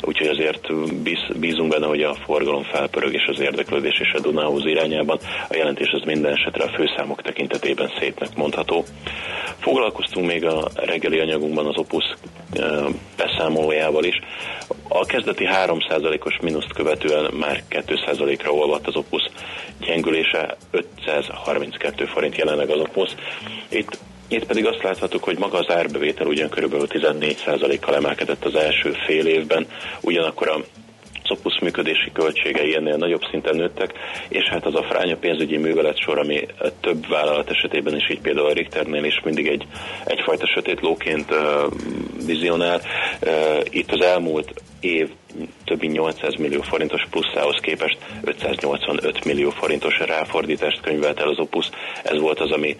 Úgyhogy 0.02 0.28
azért 0.28 0.74
bíz, 1.04 1.20
bízunk 1.36 1.72
benne, 1.72 1.86
hogy 1.86 2.02
a 2.02 2.16
forgalom 2.26 2.64
felpörög 2.64 3.14
és 3.14 3.26
az 3.28 3.40
érdeklődés 3.40 4.00
és 4.00 4.12
a 4.14 4.20
Dunahouse 4.20 4.70
irányában. 4.70 5.18
A 5.50 5.56
jelentés 5.56 5.90
az 5.92 6.02
minden 6.06 6.32
esetre 6.32 6.64
a 6.64 6.70
főszámok 6.70 7.22
tekintetében 7.22 7.92
szépnek 8.00 8.36
mondható. 8.36 8.86
Foglalkoztunk 9.60 10.28
még 10.28 10.46
a 10.46 10.70
reggeli 10.76 11.20
anyagunkban 11.20 11.66
az 11.66 11.78
Opus 11.78 12.04
beszámolójával 13.18 14.04
is. 14.04 14.20
A 14.88 15.06
kezdeti 15.06 15.48
3%-os 15.66 16.38
mínuszt 16.42 16.74
követően 16.74 17.34
már 17.34 17.64
2%-ra 17.70 18.52
olvadt 18.52 18.88
az 18.88 18.96
Opus 18.96 19.24
gyengülése, 19.80 20.58
532 20.72 22.06
forint 22.06 22.36
jelenleg 22.36 22.70
az 22.70 22.80
Opus. 22.80 23.10
Itt 23.70 23.98
itt 24.28 24.46
pedig 24.46 24.66
azt 24.66 24.84
láthatjuk, 24.84 25.24
hogy 25.24 25.38
maga 25.38 25.58
az 25.58 25.70
árbevétel 25.70 26.28
ugyan 26.28 26.50
körülbelül 26.50 26.88
14%-kal 26.90 27.96
emelkedett 27.96 28.46
az 28.46 28.56
első 28.56 28.94
fél 29.06 29.26
évben, 29.26 29.68
ugyanakkor 30.02 30.48
a 30.48 30.62
Szopusz 31.28 31.60
működési 31.62 32.12
költségei 32.14 32.76
ennél 32.76 32.96
nagyobb 32.96 33.22
szinten 33.32 33.56
nőttek, 33.56 33.94
és 34.28 34.50
hát 34.50 34.66
az 34.66 34.76
a 34.76 34.84
fránya 34.84 35.18
pénzügyi 35.18 35.58
művelet 35.58 36.00
sor, 36.00 36.20
ami 36.20 36.46
több 36.82 37.08
vállalat 37.08 37.50
esetében 37.50 37.96
is, 37.96 38.10
így 38.10 38.22
például 38.22 38.50
a 38.50 38.54
Richternél 38.54 39.04
is 39.04 39.22
mindig 39.24 39.48
egy, 39.48 39.68
egyfajta 40.06 40.48
sötét 40.48 40.82
lóként 40.82 41.32
uh, 41.32 41.40
vizionál. 42.26 42.82
Uh, 43.22 43.60
itt 43.70 43.92
az 43.92 44.06
elmúlt 44.06 44.54
év 44.80 45.10
több 45.66 45.80
mint 45.80 45.94
800 45.94 46.36
millió 46.36 46.62
forintos 46.62 47.06
plusszához 47.10 47.60
képest 47.62 47.98
585 48.24 49.26
millió 49.26 49.50
forintos 49.50 50.00
ráfordítást 50.00 50.82
könyvelt 50.82 51.20
el 51.20 51.28
az 51.28 51.40
Opus. 51.40 51.70
Ez 52.04 52.20
volt 52.20 52.40
az, 52.40 52.52
ami 52.52 52.78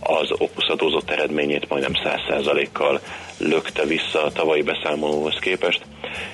az 0.00 0.30
Opus 0.30 0.66
adózott 0.66 1.10
eredményét 1.10 1.68
majdnem 1.68 1.92
100%-kal 2.04 3.00
lökte 3.38 3.84
vissza 3.84 4.24
a 4.24 4.32
tavalyi 4.32 4.62
beszámolóhoz 4.62 5.38
képest. 5.40 5.82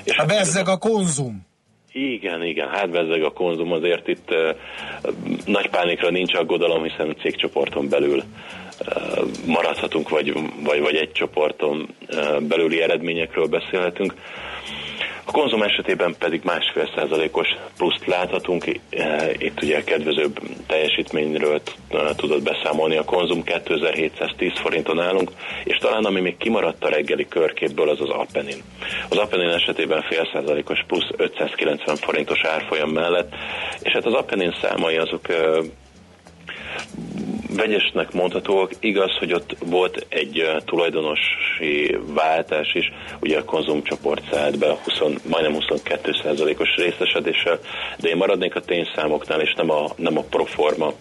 És 0.05 0.17
A 0.17 0.25
bezzeg 0.25 0.69
a 0.69 0.77
konzum. 0.77 1.47
igen, 1.93 2.45
igen, 2.45 2.69
hát 2.69 2.91
bezzeg 2.91 3.23
a 3.23 3.31
konzum, 3.31 3.73
azért 3.73 4.09
itt 4.09 4.31
uh, 4.31 4.57
nagy 5.45 5.71
pánikra 5.71 6.11
nincs 6.11 6.35
aggodalom, 6.35 6.83
hiszen 6.83 7.17
cégcsoporton 7.21 7.89
belül 7.89 8.23
uh, 8.23 9.25
maradhatunk, 9.47 10.09
vagy, 10.09 10.33
vagy, 10.63 10.81
vagy 10.81 10.95
egy 10.95 11.13
csoporton 11.13 11.95
uh, 12.09 12.41
belüli 12.41 12.83
eredményekről 12.83 13.47
beszélhetünk. 13.47 14.15
A 15.29 15.31
konzum 15.31 15.63
esetében 15.63 16.15
pedig 16.19 16.41
másfél 16.45 16.91
százalékos 16.97 17.49
pluszt 17.77 18.07
láthatunk, 18.07 18.65
eh, 18.91 19.31
itt 19.39 19.63
ugye 19.63 19.85
kedvezőbb 19.85 20.41
teljesítményről 20.67 21.61
eh, 21.91 22.01
tudott 22.17 22.43
beszámolni 22.43 22.97
a 22.97 23.05
konzum, 23.05 23.43
2710 23.43 24.53
forinton 24.55 25.01
állunk, 25.01 25.31
és 25.65 25.77
talán 25.77 26.05
ami 26.05 26.21
még 26.21 26.37
kimaradt 26.37 26.85
a 26.85 26.89
reggeli 26.89 27.29
körképből, 27.29 27.89
az 27.89 28.01
az 28.01 28.09
Appenin. 28.09 28.63
Az 29.09 29.17
Appenin 29.17 29.49
esetében 29.49 30.03
fél 30.03 30.29
százalékos 30.33 30.85
plusz 30.87 31.09
590 31.17 31.97
forintos 31.97 32.45
árfolyam 32.45 32.91
mellett, 32.91 33.33
és 33.83 33.93
hát 33.93 34.07
az 34.07 34.15
Appenin 34.15 34.57
számai 34.61 34.97
azok 34.97 35.29
eh, 35.29 35.59
vegyesnek 37.49 38.13
mondhatóak. 38.13 38.71
Igaz, 38.81 39.17
hogy 39.19 39.33
ott 39.33 39.57
volt 39.67 40.07
egy 40.09 40.51
tulajdonosi 40.65 41.99
váltás 42.15 42.75
is, 42.75 42.93
ugye 43.21 43.39
a 43.39 43.45
konzumcsoport 43.45 44.23
szállt 44.31 44.59
be 44.59 44.67
a 44.71 44.79
20, 44.85 44.99
majdnem 45.29 45.57
22%-os 45.59 46.75
részesedéssel, 46.77 47.59
de 47.99 48.09
én 48.09 48.17
maradnék 48.17 48.55
a 48.55 48.61
tényszámoknál, 48.61 49.41
és 49.41 49.55
nem 49.57 49.71
a, 49.71 49.87
nem 49.97 50.19
a 50.19 50.23
proforma 50.23 50.93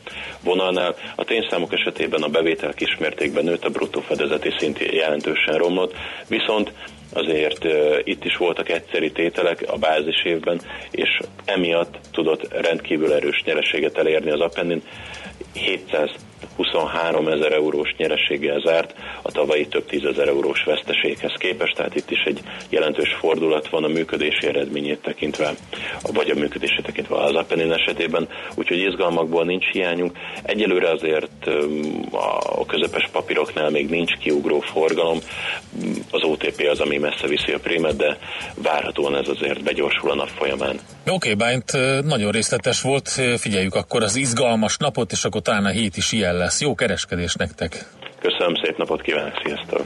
vonalnál. 0.44 0.96
A 1.16 1.24
tényszámok 1.24 1.74
esetében 1.74 2.22
a 2.22 2.28
bevétel 2.28 2.74
kismértékben 2.74 3.44
nőtt, 3.44 3.66
a 3.66 3.70
bruttó 3.70 4.00
fedezeti 4.00 4.54
szint 4.58 4.80
jelentősen 4.80 5.58
romlott, 5.58 5.94
viszont 6.28 6.72
azért 7.14 7.66
uh, 7.66 8.00
itt 8.04 8.26
is 8.26 8.38
voltak 8.38 8.70
egyszeri 8.70 9.12
tételek 9.12 9.64
a 9.68 9.78
bázis 9.78 10.24
évben, 10.24 10.62
és 10.92 11.20
emiatt 11.46 12.00
tudott 12.12 12.54
rendkívül 12.54 13.14
erős 13.14 13.44
nyereséget 13.46 13.98
elérni 13.98 14.32
az 14.32 14.40
Apennin. 14.40 14.82
723 16.40 17.28
ezer 17.28 17.52
eurós 17.52 17.96
nyereséggel 17.98 18.60
zárt 18.66 18.94
a 19.22 19.32
tavalyi 19.32 19.68
több 19.68 19.86
tízezer 19.86 20.28
eurós 20.28 20.64
veszteséghez 20.64 21.34
képest, 21.38 21.76
tehát 21.76 21.96
itt 21.96 22.12
is 22.12 22.24
egy 22.26 22.40
jelentős 22.70 23.14
fordulat 23.20 23.70
van 23.70 23.84
a 23.84 23.88
működési 23.88 24.48
eredményét 24.48 25.02
tekintve, 25.02 25.54
vagy 26.14 26.30
a 26.30 26.36
működését 26.36 26.84
tekintve 26.84 27.16
az 27.16 27.36
Apennin 27.36 27.72
esetében, 27.72 28.28
úgyhogy 28.56 28.78
izgalmakból 28.78 29.46
nincs 29.46 29.66
hiányunk. 29.72 30.18
Egyelőre 30.44 30.90
azért 30.90 31.48
a 32.56 32.66
közepes 32.66 33.10
papíroknál 33.12 33.70
még 33.70 33.90
nincs 33.90 34.18
kiugró 34.18 34.60
forgalom, 34.60 35.18
az 36.12 36.24
OTP 36.24 36.68
az, 36.72 36.80
ami 36.80 36.98
messze 36.98 37.28
viszi 37.28 37.52
a 37.52 37.60
prémet, 37.60 37.96
de 37.96 38.18
várhatóan 38.56 39.16
ez 39.16 39.28
azért 39.28 39.64
begyorsul 39.64 40.12
a 40.12 40.16
nap 40.16 40.30
folyamán. 40.38 40.80
Oké, 41.06 41.32
okay, 41.32 41.34
Bánt 41.34 41.72
nagyon 42.06 42.32
részletes 42.32 42.82
volt, 42.82 43.10
figyeljük 43.38 43.76
akkor 43.76 44.04
az 44.04 44.16
izgalmas 44.16 44.78
napot, 44.78 45.12
és 45.12 45.26
akkor 45.26 45.42
talán 45.42 45.66
a 45.66 45.70
hét 45.70 45.98
is 45.98 46.12
ilyen 46.12 46.27
lesz. 46.36 46.62
Jó 46.62 46.76
kereskedés 46.76 47.36
nektek! 47.36 47.86
Köszönöm, 48.20 48.56
szép 48.64 48.78
napot 48.78 49.02
kívánok, 49.02 49.42
sziasztok! 49.44 49.86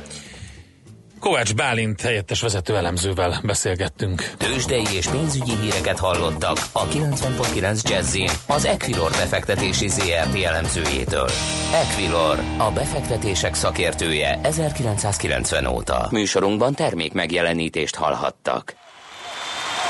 Kovács 1.22 1.56
Bálint 1.56 2.02
helyettes 2.02 2.42
vezető 2.42 2.76
elemzővel 2.76 3.42
beszélgettünk. 3.44 4.22
Tőzsdei 4.38 4.86
és 4.96 5.08
pénzügyi 5.08 5.52
híreket 5.62 6.00
hallottak 6.00 6.58
a 6.72 6.88
90.9 6.88 7.90
Jazzin 7.90 8.30
az 8.48 8.66
Equilor 8.66 9.10
befektetési 9.10 9.88
ZRT 9.88 10.44
elemzőjétől. 10.44 11.30
Equilor, 11.74 12.40
a 12.58 12.72
befektetések 12.72 13.54
szakértője 13.54 14.40
1990 14.44 15.66
óta. 15.66 16.08
Műsorunkban 16.12 16.74
termék 16.74 17.14
megjelenítést 17.14 17.96
hallhattak. 17.96 18.81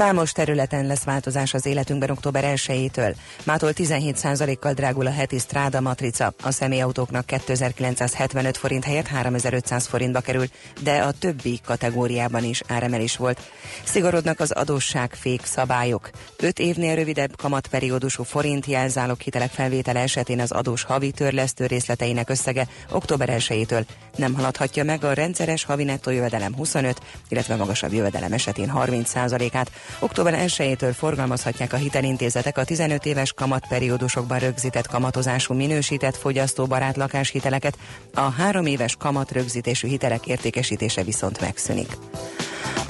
Számos 0.00 0.32
területen 0.32 0.86
lesz 0.86 1.04
változás 1.04 1.54
az 1.54 1.66
életünkben 1.66 2.10
október 2.10 2.44
1-től. 2.56 3.14
Mától 3.44 3.70
17%-kal 3.74 4.72
drágul 4.72 5.06
a 5.06 5.10
heti 5.10 5.38
Strada 5.38 5.80
matrica. 5.80 6.32
A 6.42 6.50
személyautóknak 6.50 7.26
2975 7.26 8.56
forint 8.56 8.84
helyett 8.84 9.06
3500 9.06 9.86
forintba 9.86 10.20
kerül, 10.20 10.46
de 10.82 10.92
a 10.92 11.10
többi 11.10 11.60
kategóriában 11.64 12.44
is 12.44 12.62
áremelés 12.68 13.16
volt. 13.16 13.40
Szigorodnak 13.84 14.40
az 14.40 14.50
adósságfék 14.50 15.44
szabályok. 15.44 16.10
5 16.36 16.58
évnél 16.58 16.94
rövidebb 16.94 17.36
kamatperiódusú 17.36 18.22
forint 18.22 18.66
jelzálog 18.66 19.20
hitelek 19.20 19.50
felvétele 19.50 20.00
esetén 20.00 20.40
az 20.40 20.50
adós 20.50 20.82
havi 20.82 21.10
törlesztő 21.10 21.66
részleteinek 21.66 22.30
összege 22.30 22.66
október 22.90 23.28
1-től 23.38 23.84
nem 24.16 24.34
haladhatja 24.34 24.84
meg 24.84 25.04
a 25.04 25.12
rendszeres 25.12 25.64
havi 25.64 25.84
nettó 25.84 26.10
jövedelem 26.10 26.54
25, 26.54 27.00
illetve 27.28 27.56
magasabb 27.56 27.92
jövedelem 27.92 28.32
esetén 28.32 28.72
30%-át. 28.74 29.70
Október 29.98 30.34
1-től 30.46 30.94
forgalmazhatják 30.96 31.72
a 31.72 31.76
hitelintézetek 31.76 32.58
a 32.58 32.64
15 32.64 33.06
éves 33.06 33.32
kamatperiódusokban 33.32 34.38
rögzített 34.38 34.86
kamatozású 34.86 35.54
minősített 35.54 36.16
fogyasztóbarát 36.16 36.96
lakáshiteleket, 36.96 37.78
a 38.14 38.20
három 38.20 38.66
éves 38.66 38.96
kamat 38.98 39.32
rögzítésű 39.32 39.88
hitelek 39.88 40.26
értékesítése 40.26 41.02
viszont 41.02 41.40
megszűnik. 41.40 41.96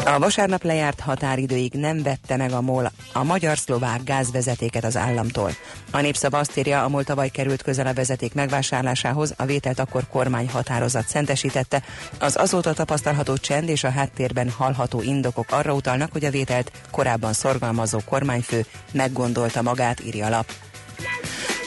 A 0.05 0.19
vasárnap 0.19 0.63
lejárt 0.63 1.01
határidőig 1.01 1.73
nem 1.73 2.03
vette 2.03 2.37
meg 2.37 2.53
a 2.53 2.61
MOL 2.61 2.93
a 3.13 3.25
magyar-szlovák 3.25 4.03
gázvezetéket 4.05 4.85
az 4.85 4.97
államtól. 4.97 5.51
A 5.91 6.01
népszava 6.01 6.39
azt 6.39 6.57
írja, 6.57 6.85
a 6.85 6.89
MOL 6.89 7.05
tavaly 7.05 7.29
került 7.29 7.63
közel 7.63 7.87
a 7.87 7.93
vezeték 7.93 8.35
megvásárlásához, 8.35 9.35
a 9.37 9.45
vételt 9.45 9.79
akkor 9.79 10.07
kormányhatározat 10.11 11.09
szentesítette. 11.09 11.83
Az 12.19 12.37
azóta 12.37 12.73
tapasztalható 12.73 13.37
csend 13.37 13.69
és 13.69 13.85
a 13.85 13.91
háttérben 13.91 14.51
hallható 14.51 15.03
indokok 15.03 15.51
arra 15.51 15.73
utalnak, 15.73 16.13
hogy 16.13 16.25
a 16.25 16.31
vételt 16.31 16.73
korábban 16.91 17.33
szorgalmazó 17.33 17.99
kormányfő 18.05 18.67
meggondolta 18.93 19.63
magát, 19.63 20.01
írja 20.05 20.29
lap. 20.29 20.53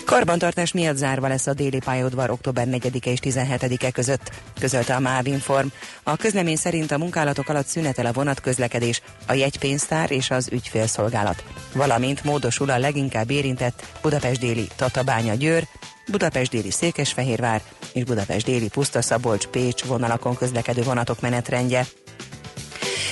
Karbantartás 0.05 0.71
miatt 0.71 0.95
zárva 0.95 1.27
lesz 1.27 1.47
a 1.47 1.53
déli 1.53 1.79
pályaudvar 1.85 2.29
október 2.29 2.67
4-e 2.69 3.09
és 3.09 3.19
17-e 3.21 3.91
között, 3.91 4.31
közölte 4.59 4.95
a 4.95 4.99
MÁV 4.99 5.27
Inform. 5.27 5.67
A 6.03 6.15
közlemény 6.15 6.55
szerint 6.55 6.91
a 6.91 6.97
munkálatok 6.97 7.49
alatt 7.49 7.65
szünetel 7.65 8.05
a 8.05 8.11
vonatközlekedés, 8.11 9.01
a 9.27 9.33
jegypénztár 9.33 10.11
és 10.11 10.29
az 10.29 10.49
ügyfélszolgálat, 10.51 11.43
valamint 11.73 12.23
módosul 12.23 12.69
a 12.69 12.77
leginkább 12.77 13.31
érintett 13.31 13.85
Budapest 14.01 14.39
déli 14.39 14.67
Tatabánya 14.75 15.33
Győr, 15.33 15.67
Budapest 16.11 16.51
déli 16.51 16.71
Székesfehérvár 16.71 17.61
és 17.93 18.03
Budapest 18.03 18.45
déli 18.45 18.69
Puszta 18.69 19.01
Szabolcs 19.01 19.47
Pécs 19.47 19.83
vonalakon 19.83 20.35
közlekedő 20.35 20.83
vonatok 20.83 21.21
menetrendje. 21.21 21.85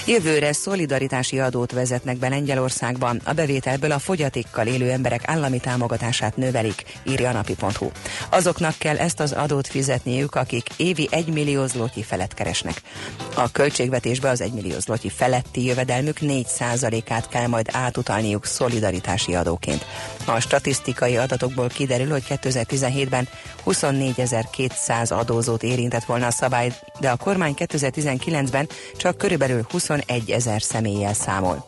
Jövőre 0.06 0.54
szolidaritási 0.54 1.40
adót 1.40 1.72
vezetnek 1.72 2.18
be 2.18 2.30
Lengyelországban. 2.30 3.22
A 3.24 3.34
bevételből 3.34 3.92
a 3.92 4.00
fogyatékkal 4.00 4.68
élő 4.68 4.90
emberek 4.90 5.22
állami 5.26 5.60
támogatását 5.60 6.38
növelik, 6.38 6.84
írja 7.04 7.30
a 7.30 7.34
napi.hu. 7.34 7.90
Azoknak 8.30 8.76
kell 8.78 8.98
ezt 8.98 9.20
az 9.20 9.32
adót 9.32 9.68
fizetniük, 9.68 10.36
akik 10.36 10.70
évi 10.78 11.08
1 11.12 11.28
millió 11.28 11.66
zloty 11.66 12.04
felett 12.04 12.34
keresnek. 12.34 12.82
A 13.36 13.52
költségvetésbe 13.52 14.30
az 14.30 14.42
1 14.42 14.52
millió 14.52 14.80
zloty 14.80 15.10
feletti 15.10 15.66
jövedelmük 15.66 16.18
4%-át 16.22 17.28
kell 17.28 17.48
majd 17.48 17.70
átutalniuk 17.72 18.46
szolidaritási 18.46 19.36
adóként. 19.36 19.86
A 20.26 20.40
statisztikai 20.40 21.18
adatokból 21.18 21.68
kiderül, 21.68 22.10
hogy 22.10 22.24
2017-ben 22.30 23.28
24.200 23.66 25.12
adózót 25.12 25.64
érintett 25.64 26.04
volna 26.04 26.26
a 26.26 26.32
szabály, 26.32 26.74
de 27.00 27.10
a 27.10 27.16
kormány 27.16 27.54
2019-ben 27.58 28.70
csak 28.98 29.18
körülbelül 29.18 29.64
21 29.82 30.32
ezer 30.32 30.62
személlyel 30.62 31.14
számol. 31.14 31.66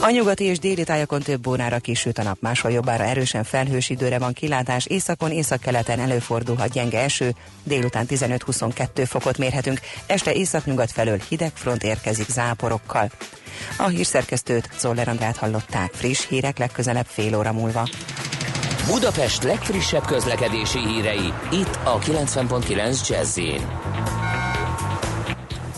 A 0.00 0.10
nyugati 0.10 0.44
és 0.44 0.58
déli 0.58 0.84
tájakon 0.84 1.22
több 1.22 1.46
órára 1.46 1.78
kisüt 1.78 2.18
a 2.18 2.22
nap, 2.22 2.36
máshol 2.40 2.70
jobbára 2.70 3.04
erősen 3.04 3.44
felhős 3.44 3.90
időre 3.90 4.18
van 4.18 4.32
kilátás, 4.32 4.86
északon, 4.86 5.30
északkeleten 5.30 6.00
előfordulhat 6.00 6.72
gyenge 6.72 7.00
eső, 7.00 7.34
délután 7.64 8.06
15-22 8.08 9.04
fokot 9.08 9.38
mérhetünk, 9.38 9.80
este 10.06 10.32
északnyugat 10.32 10.92
felől 10.92 11.20
hideg 11.28 11.50
front 11.54 11.82
érkezik 11.82 12.28
záporokkal. 12.28 13.10
A 13.76 13.88
hírszerkesztőt 13.88 14.68
Zoller 14.78 15.08
Andrát 15.08 15.36
hallották, 15.36 15.92
friss 15.92 16.26
hírek 16.28 16.58
legközelebb 16.58 17.06
fél 17.06 17.36
óra 17.36 17.52
múlva. 17.52 17.88
Budapest 18.86 19.42
legfrissebb 19.42 20.04
közlekedési 20.04 20.78
hírei, 20.78 21.32
itt 21.50 21.78
a 21.84 21.98
90.9 21.98 23.08
jazz 23.08 23.38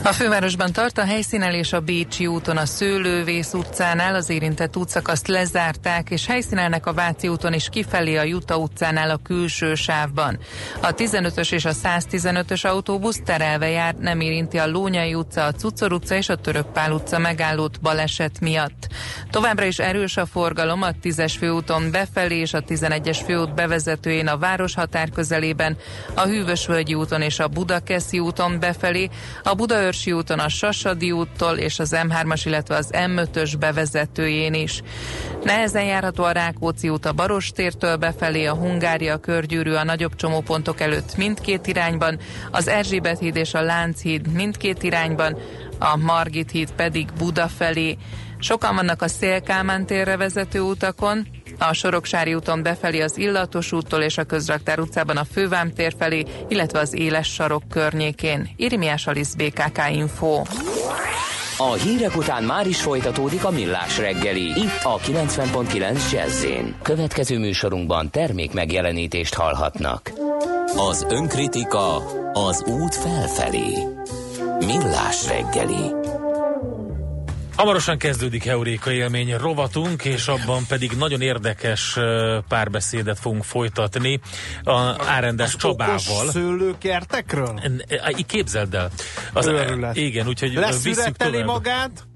a 0.06 0.12
fővárosban 0.12 0.72
tart 0.72 0.98
a 0.98 1.04
helyszínelés 1.04 1.72
a 1.72 1.80
Bécsi 1.80 2.26
úton 2.26 2.56
a 2.56 2.66
Szőlővész 2.66 3.52
utcánál, 3.52 4.14
az 4.14 4.30
érintett 4.30 4.76
útszakaszt 4.76 5.28
lezárták, 5.28 6.10
és 6.10 6.26
helyszínelnek 6.26 6.86
a 6.86 6.92
Váci 6.92 7.28
úton 7.28 7.52
is 7.52 7.68
kifelé 7.68 8.16
a 8.16 8.22
Juta 8.22 8.56
utcánál 8.56 9.10
a 9.10 9.20
külső 9.22 9.74
sávban. 9.74 10.38
A 10.80 10.94
15-ös 10.94 11.52
és 11.52 11.64
a 11.64 11.72
115-ös 11.72 12.66
autóbusz 12.66 13.20
terelve 13.24 13.68
jár, 13.68 13.94
nem 13.94 14.20
érinti 14.20 14.58
a 14.58 14.66
Lónyai 14.66 15.14
utca, 15.14 15.44
a 15.44 15.52
Cucor 15.52 15.92
utca 15.92 16.14
és 16.14 16.28
a 16.28 16.36
Törökpál 16.36 16.92
utca 16.92 17.18
megállót 17.18 17.80
baleset 17.80 18.40
miatt. 18.40 18.88
Továbbra 19.30 19.64
is 19.64 19.78
erős 19.78 20.16
a 20.16 20.26
forgalom 20.26 20.82
a 20.82 20.90
10-es 21.02 21.34
főúton 21.38 21.90
befelé 21.90 22.38
és 22.38 22.54
a 22.54 22.62
11-es 22.62 23.20
főút 23.26 23.54
bevezetőjén 23.54 24.26
a 24.26 24.38
városhatár 24.38 25.10
közelében, 25.10 25.76
a 26.14 26.26
Hűvösvölgyi 26.26 26.94
úton 26.94 27.22
és 27.22 27.38
a 27.38 27.48
Budakeszi 27.48 28.18
úton 28.18 28.60
befelé, 28.60 29.08
a 29.42 29.54
Budaör 29.54 29.92
Örsi 29.94 30.12
úton 30.12 30.38
a 30.38 30.48
Sasadi 30.48 31.12
úttól 31.12 31.56
és 31.56 31.78
az 31.78 31.96
M3-as, 31.96 32.42
illetve 32.44 32.76
az 32.76 32.90
M5-ös 32.92 33.54
bevezetőjén 33.58 34.54
is. 34.54 34.82
Nehezen 35.42 35.84
járható 35.84 36.24
a 36.24 36.30
Rákóczi 36.30 36.88
út 36.88 37.06
a 37.06 37.12
Barostértől 37.12 37.96
befelé, 37.96 38.44
a 38.44 38.54
Hungária 38.54 39.16
körgyűrű 39.16 39.72
a 39.72 39.84
nagyobb 39.84 40.14
csomópontok 40.14 40.80
előtt 40.80 41.16
mindkét 41.16 41.66
irányban, 41.66 42.18
az 42.50 42.68
Erzsébet 42.68 43.18
híd 43.18 43.36
és 43.36 43.54
a 43.54 43.62
Lánchíd 43.62 44.32
mindkét 44.32 44.82
irányban, 44.82 45.38
a 45.78 45.96
Margit 45.96 46.50
híd 46.50 46.72
pedig 46.72 47.08
Buda 47.18 47.48
felé. 47.48 47.96
Sokan 48.38 48.74
vannak 48.74 49.02
a 49.02 49.08
Szélkámán 49.08 49.86
térre 49.86 50.16
vezető 50.16 50.60
utakon, 50.60 51.26
a 51.58 51.72
Soroksári 51.72 52.34
úton 52.34 52.62
befelé 52.62 53.00
az 53.00 53.18
Illatos 53.18 53.72
úttól 53.72 54.00
és 54.00 54.18
a 54.18 54.24
Közraktár 54.24 54.78
utcában 54.78 55.16
a 55.16 55.24
Fővám 55.24 55.72
tér 55.72 55.94
felé, 55.98 56.24
illetve 56.48 56.78
az 56.78 56.94
Éles 56.94 57.32
sarok 57.32 57.62
környékén. 57.70 58.48
Irimiás 58.56 59.06
Alisz 59.06 59.34
BKK 59.34 59.80
Info. 59.90 60.42
A 61.56 61.72
hírek 61.72 62.16
után 62.16 62.44
már 62.44 62.66
is 62.66 62.82
folytatódik 62.82 63.44
a 63.44 63.50
millás 63.50 63.98
reggeli. 63.98 64.42
Itt 64.42 64.80
a 64.82 64.98
90.9 64.98 66.12
jazz 66.12 66.46
Következő 66.82 67.38
műsorunkban 67.38 68.10
termék 68.10 68.52
megjelenítést 68.52 69.34
hallhatnak. 69.34 70.12
Az 70.76 71.06
önkritika 71.08 71.96
az 72.32 72.64
út 72.66 72.94
felfelé. 72.94 73.72
Millás 74.58 75.28
reggeli. 75.28 76.03
Hamarosan 77.56 77.98
kezdődik 77.98 78.44
Heuréka 78.44 78.92
élmény 78.92 79.36
rovatunk, 79.36 80.04
és 80.04 80.28
abban 80.28 80.66
pedig 80.68 80.92
nagyon 80.98 81.20
érdekes 81.20 81.98
párbeszédet 82.48 83.18
fogunk 83.18 83.44
folytatni 83.44 84.20
a 84.62 84.78
Árendes 85.06 85.56
Csabával. 85.56 86.30
Szőlőkertekről? 86.30 87.60
Képzeld 88.26 88.74
el. 88.74 88.90
Az, 89.32 89.46
Őrület. 89.46 89.96
igen, 89.96 90.26
úgyhogy 90.26 90.52
Leszüreteli 90.54 91.30
tovább. 91.30 91.46
magát? 91.46 92.06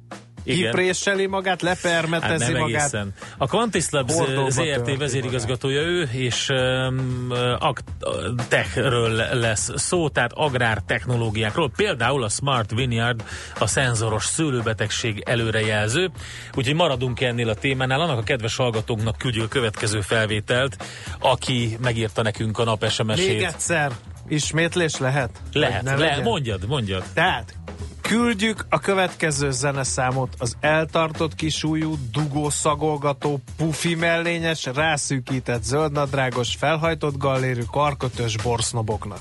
Igen. 0.49 0.71
Kipréseli 0.71 1.27
magát, 1.27 1.63
Hát 1.63 1.63
lepermetezi 1.63 2.53
nem 2.53 2.61
magát. 2.61 2.81
egészen. 2.81 3.15
A 3.37 3.47
Quantis 3.47 3.91
Labs 3.91 4.13
Hordóba 4.15 4.51
ZRT 4.51 4.97
vezérigazgatója 4.99 5.81
ő, 5.81 6.09
és 6.13 6.49
um, 6.49 7.29
Agtechről 7.59 9.11
lesz 9.33 9.71
szó, 9.77 10.09
tehát 10.09 10.33
agrártechnológiákról, 10.35 11.71
például 11.77 12.23
a 12.23 12.29
Smart 12.29 12.71
Vineyard, 12.71 13.23
a 13.59 13.67
szenzoros 13.67 14.25
szőlőbetegség 14.25 15.23
előrejelző. 15.27 16.11
Úgyhogy 16.55 16.75
maradunk 16.75 17.21
ennél 17.21 17.49
a 17.49 17.55
témánál. 17.55 18.01
Annak 18.01 18.19
a 18.19 18.23
kedves 18.23 18.57
hallgatónknak 18.57 19.17
küldjük 19.19 19.45
a 19.45 19.49
következő 19.49 20.01
felvételt, 20.01 20.85
aki 21.21 21.77
megírta 21.83 22.23
nekünk 22.23 22.59
a 22.59 22.65
nap 22.65 22.81
Még 22.81 22.91
SMS-ét. 22.91 23.45
egyszer, 23.45 23.93
ismétlés 24.29 24.97
lehet? 24.99 25.31
Lehet, 25.53 25.83
le, 25.83 25.95
legyen? 25.97 26.23
mondjad, 26.23 26.67
mondjad. 26.67 27.03
Tehát, 27.15 27.55
küldjük 28.09 28.67
a 28.69 28.79
következő 28.79 29.51
zeneszámot 29.51 30.35
az 30.39 30.57
eltartott 30.61 31.35
kisújú, 31.35 31.95
dugó 32.13 32.51
szagolgató, 32.51 33.41
pufi 33.57 33.95
mellényes, 33.95 34.65
rászűkített 34.65 35.63
zöldnadrágos, 35.63 36.55
felhajtott 36.59 37.17
gallérű, 37.17 37.63
karkötös 37.71 38.37
borsznoboknak. 38.37 39.19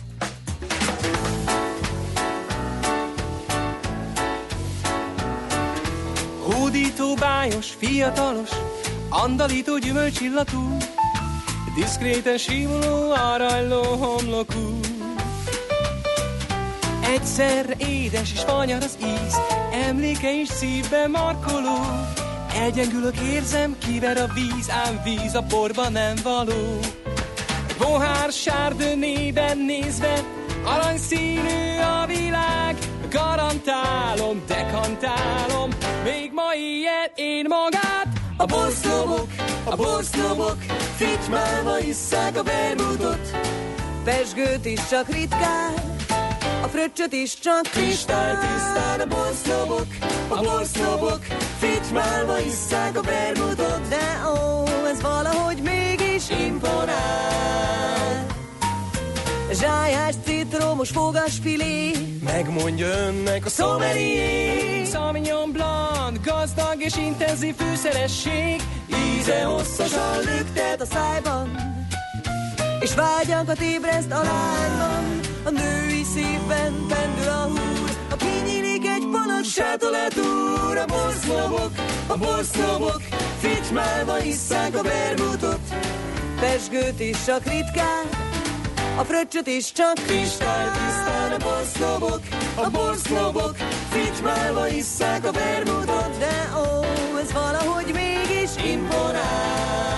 Hódító, 6.41 7.13
bájos, 7.13 7.69
fiatalos, 7.69 8.49
andalító 9.09 9.77
gyümölcsillatú, 9.77 10.77
diszkréten 11.75 12.37
simuló, 12.37 13.11
aranyló 13.11 13.83
homlokú. 13.83 14.86
Egyszerre 17.13 17.73
édes 17.77 18.31
és 18.33 18.39
fanyar 18.39 18.83
az 18.83 18.97
íz, 19.01 19.35
emléke 19.87 20.33
is 20.33 20.47
szívbe 20.47 21.07
markoló. 21.07 21.77
Elgyengülök, 22.55 23.17
érzem, 23.17 23.77
kiver 23.77 24.17
a 24.17 24.27
víz, 24.33 24.69
ám 24.69 25.01
víz 25.03 25.35
a 25.35 25.43
porba 25.43 25.89
nem 25.89 26.15
való. 26.23 26.79
Egy 27.67 27.75
pohár 27.77 28.31
sárdönében 28.31 29.57
nézve, 29.57 30.23
aranyszínű 30.63 31.79
a 31.79 32.05
világ, 32.05 32.75
garantálom, 33.09 34.43
dekantálom, 34.47 35.69
még 36.03 36.31
ma 36.33 36.53
ilyen 36.53 37.11
én 37.15 37.45
magát. 37.47 38.07
A 38.37 38.45
boszlomok, 38.45 39.27
a 39.63 39.75
boszlomok, 39.75 40.57
fitymálva 40.95 41.79
isszák 41.79 42.37
a 42.37 42.43
vermutot, 42.43 43.37
Pesgőt 44.03 44.65
is 44.65 44.87
csak 44.89 45.09
ritkán, 45.09 45.96
a 46.63 46.67
fröccsöt 46.67 47.13
is 47.13 47.39
csak 47.39 47.61
kristálytisztán 47.61 48.99
a 48.99 49.05
boszlomok, 49.05 49.87
a 50.27 50.35
boszlomok, 50.35 51.19
fitymálva 51.59 52.39
isszák 52.39 52.97
a 52.97 53.01
vermutot, 53.01 53.87
De 53.89 54.21
ó, 54.27 54.63
ez 54.87 55.01
valahogy 55.01 55.61
mégis 55.61 56.29
imponál. 56.29 58.25
Zsájás, 59.51 60.15
citromos, 60.25 60.89
fogasfilé. 60.89 61.91
Megmondja 62.23 62.87
önnek 62.87 63.45
a 63.45 63.49
sommelier 63.49 64.85
Sauvignon 64.85 65.51
Blanc, 65.51 66.25
gazdag 66.25 66.81
és 66.81 66.95
intenzív 66.95 67.55
fűszeresség. 67.55 68.61
Íze 69.17 69.43
hosszasan 69.43 70.17
lüktet 70.17 70.81
a 70.81 70.85
szájban 70.85 71.55
És 72.79 72.95
vágyakat 72.95 73.61
ébreszt 73.61 74.11
a 74.11 74.21
lányban 74.23 75.26
A 75.43 75.49
női 75.49 76.03
szívben 76.13 76.85
pendül 76.87 77.27
a 77.27 77.43
húr. 77.43 77.89
A 78.09 78.15
kinyílik 78.15 78.87
egy 78.87 79.07
panak 79.11 79.43
Sátolatúr, 79.43 80.77
a 80.77 80.85
boszlomok, 80.85 81.71
a 82.07 82.17
boszlomok 82.17 83.01
Fitymálva 83.39 84.23
isszák 84.23 84.75
a 84.75 84.83
vermutot 84.83 85.59
Pesgőt 86.39 86.99
is 86.99 87.23
csak 87.25 87.43
ritkán 87.43 88.05
A 88.97 89.03
fröccsöt 89.03 89.47
is 89.47 89.71
csak 89.71 89.93
Kristálytisztán 89.93 91.31
a 91.31 91.37
boszlomok, 91.37 92.21
a 92.55 92.69
boszlomok 92.69 93.55
Fitymálva 93.89 94.67
isszák 94.67 95.25
a 95.25 95.31
vermutot 95.31 96.17
De 96.17 96.49
ó, 96.57 96.83
ez 97.19 97.31
valahogy 97.31 97.93
mégis 97.93 98.71
imponál 98.71 99.96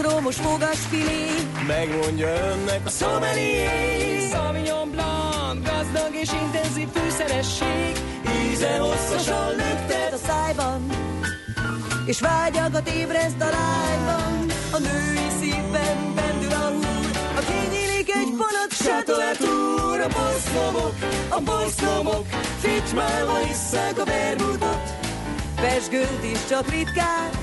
Citromos, 0.00 0.36
fogasfilé 0.36 1.26
Megmondja 1.66 2.28
önnek 2.28 2.80
a 2.86 2.90
sommelier. 2.90 4.30
Sauvignon 4.30 4.90
Blanc, 4.90 5.68
gazdag 5.68 6.14
és 6.14 6.28
intenzív 6.32 6.88
fűszeresség. 6.94 7.92
Íze 8.50 8.78
hosszasan 8.78 9.48
lüktet 9.50 10.12
a 10.12 10.16
szájban 10.26 10.86
És 12.06 12.20
vágyakat 12.20 12.88
ébreszt 12.88 13.40
a 13.40 13.48
lányban 13.50 14.46
A 14.70 14.78
női 14.78 15.28
szívben 15.40 16.12
pendül 16.14 16.52
a 16.52 16.68
húr 16.70 17.10
A 17.36 17.40
kinyílik 17.40 18.10
egy 18.14 18.32
panak 18.36 18.70
Sátolatúr, 18.70 20.00
a 20.00 20.08
boszlomok, 20.08 20.94
a 21.28 21.40
boszlomok 21.40 22.26
Fitymálva 22.60 23.38
isszák 23.50 23.98
a 23.98 24.04
vermutot 24.04 24.94
Pesgőt 25.54 26.24
is 26.32 26.46
csak 26.48 26.70
ritkán 26.70 27.39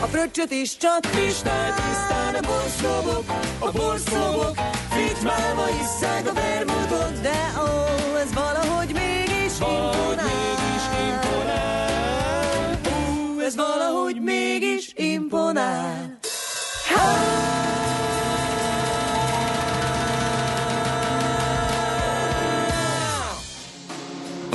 A 0.00 0.06
fröccsöt 0.06 0.50
is 0.50 0.76
csak 0.76 1.00
Kristálytisztán 1.00 2.34
a 2.34 2.40
boszlomok, 2.40 3.24
a 3.58 3.70
boszlomok 3.70 4.54
Fitymálva 4.90 5.68
isszák 5.82 6.28
a 6.28 6.32
vermutot 6.32 7.20
De 7.20 7.52
ó, 7.58 8.16
ez 8.16 8.32
valahogy 8.34 8.92
mégis 8.92 9.58
Valahogy 9.58 10.16
imponál 10.16 10.30
mégis 10.32 10.84
imponál 11.10 12.78
Ú, 12.84 13.40
ez 13.40 13.56
valahogy 13.56 14.20
mégis 14.20 14.92
imponál 14.96 15.16
imponál. 15.26 16.18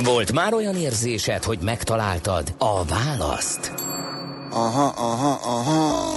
Volt 0.04 0.32
már 0.32 0.54
olyan 0.54 0.76
érzésed, 0.76 1.44
hogy 1.44 1.58
megtaláltad 1.62 2.54
a 2.58 2.84
választ? 2.84 3.91
Aha, 4.54 4.92
aha, 4.96 5.38
aha. 5.42 6.14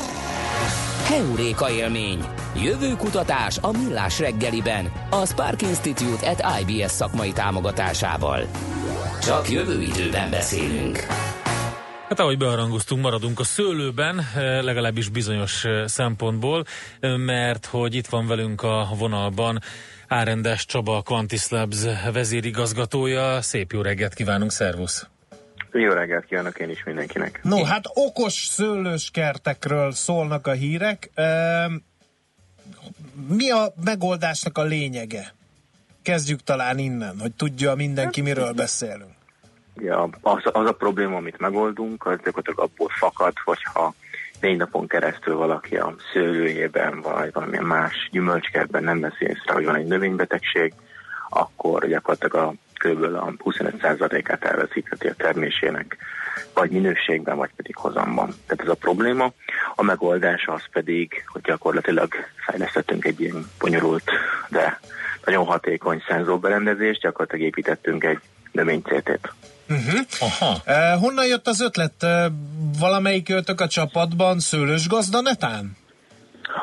Heuréka 1.07 1.71
élmény. 1.71 2.25
Jövő 2.55 2.95
kutatás 2.95 3.57
a 3.61 3.71
Millás 3.71 4.19
reggeliben, 4.19 4.91
a 5.09 5.25
Spark 5.25 5.61
Institute 5.61 6.29
at 6.29 6.43
IBS 6.61 6.91
szakmai 6.91 7.31
támogatásával. 7.31 8.47
Csak 9.21 9.49
jövő 9.49 9.81
időben 9.81 10.29
beszélünk. 10.29 10.97
Hát 12.09 12.19
ahogy 12.19 12.37
beharangoztunk, 12.37 13.01
maradunk 13.01 13.39
a 13.39 13.43
szőlőben, 13.43 14.19
eh, 14.19 14.61
legalábbis 14.63 15.09
bizonyos 15.09 15.65
eh, 15.65 15.87
szempontból, 15.87 16.65
eh, 16.99 17.17
mert 17.17 17.65
hogy 17.65 17.95
itt 17.95 18.07
van 18.07 18.27
velünk 18.27 18.61
a 18.61 18.89
vonalban 18.97 19.59
Árendes 20.07 20.65
Csaba, 20.65 20.97
a 20.97 21.01
Quantis 21.01 21.47
Labs 21.47 21.77
vezérigazgatója. 22.13 23.41
Szép 23.41 23.71
jó 23.71 23.81
reggelt 23.81 24.13
kívánunk, 24.13 24.51
szervusz! 24.51 25.14
Jó 25.79 25.91
reggelt 25.91 26.25
kívánok 26.25 26.59
én 26.59 26.69
is 26.69 26.83
mindenkinek. 26.83 27.39
No, 27.43 27.63
hát 27.63 27.83
okos 27.93 28.33
szőlős 28.33 29.09
kertekről 29.13 29.91
szólnak 29.91 30.47
a 30.47 30.51
hírek. 30.51 31.09
Mi 33.27 33.51
a 33.51 33.73
megoldásnak 33.83 34.57
a 34.57 34.63
lényege? 34.63 35.33
Kezdjük 36.01 36.43
talán 36.43 36.77
innen, 36.77 37.19
hogy 37.19 37.33
tudja 37.33 37.75
mindenki, 37.75 38.21
miről 38.21 38.53
beszélünk. 38.53 39.13
Ja, 39.75 40.09
az, 40.21 40.41
az 40.43 40.65
a 40.65 40.71
probléma, 40.71 41.15
amit 41.15 41.39
megoldunk, 41.39 42.05
az 42.05 42.17
gyakorlatilag 42.23 42.59
abból 42.59 42.89
fakad, 42.89 43.33
hogyha 43.45 43.93
négy 44.39 44.57
napon 44.57 44.87
keresztül 44.87 45.35
valaki 45.35 45.75
a 45.77 45.95
szőlőjében, 46.13 47.01
vagy 47.01 47.33
valamilyen 47.33 47.63
más 47.63 48.09
gyümölcskertben 48.11 48.83
nem 48.83 48.99
veszi 48.99 49.25
észre, 49.25 49.53
hogy 49.53 49.65
van 49.65 49.75
egy 49.75 49.87
növénybetegség, 49.87 50.73
akkor 51.29 51.87
gyakorlatilag 51.87 52.35
a 52.35 52.53
kb. 52.85 53.03
a 53.03 53.33
25%-át 53.43 54.43
elveszítheti 54.43 55.07
a 55.07 55.13
termésének, 55.17 55.97
vagy 56.53 56.69
minőségben, 56.69 57.37
vagy 57.37 57.49
pedig 57.55 57.75
hozamban. 57.75 58.33
Tehát 58.47 58.63
ez 58.63 58.69
a 58.69 58.73
probléma. 58.73 59.31
A 59.75 59.83
megoldás 59.83 60.45
az 60.47 60.61
pedig, 60.71 61.23
hogy 61.27 61.41
gyakorlatilag 61.41 62.13
fejlesztettünk 62.45 63.05
egy 63.05 63.21
ilyen 63.21 63.49
bonyolult, 63.59 64.03
de 64.49 64.79
nagyon 65.25 65.45
hatékony 65.45 66.03
szenzorberendezést, 66.07 67.01
gyakorlatilag 67.01 67.45
építettünk 67.45 68.03
egy 68.03 68.19
növénycéltét. 68.51 69.33
Uh-huh. 69.69 69.99
Aha. 70.19 70.61
Uh, 70.67 71.01
honnan 71.01 71.25
jött 71.25 71.47
az 71.47 71.61
ötlet? 71.61 71.93
Uh, 72.01 72.25
valamelyik 72.79 73.29
őtök 73.29 73.61
a 73.61 73.67
csapatban 73.67 74.39
szőlős 74.39 74.87
gazda 74.87 75.21
netán? 75.21 75.77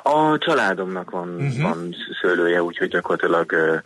A 0.03 0.39
családomnak 0.39 1.11
van, 1.11 1.29
uh-huh. 1.29 1.63
van 1.63 1.97
szőlője, 2.21 2.63
úgyhogy 2.63 2.89
gyakorlatilag 2.89 3.53
ö, 3.53 3.77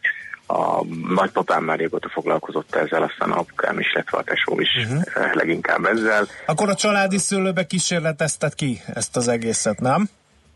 a 0.46 0.84
nagypapám 1.14 1.64
már 1.64 1.78
régóta 1.78 2.08
foglalkozott 2.08 2.74
ezzel, 2.74 3.02
aztán 3.02 3.30
a 3.30 3.38
apukám 3.38 3.78
is, 3.78 3.92
illetve 3.94 4.18
a 4.18 4.22
tesóm 4.22 4.60
is 4.60 4.68
uh-huh. 4.76 5.34
leginkább 5.34 5.84
ezzel. 5.84 6.26
Akkor 6.46 6.68
a 6.68 6.74
családi 6.74 7.18
szőlőbe 7.18 7.66
kísérletezted 7.66 8.54
ki 8.54 8.80
ezt 8.94 9.16
az 9.16 9.28
egészet, 9.28 9.80
nem? 9.80 10.08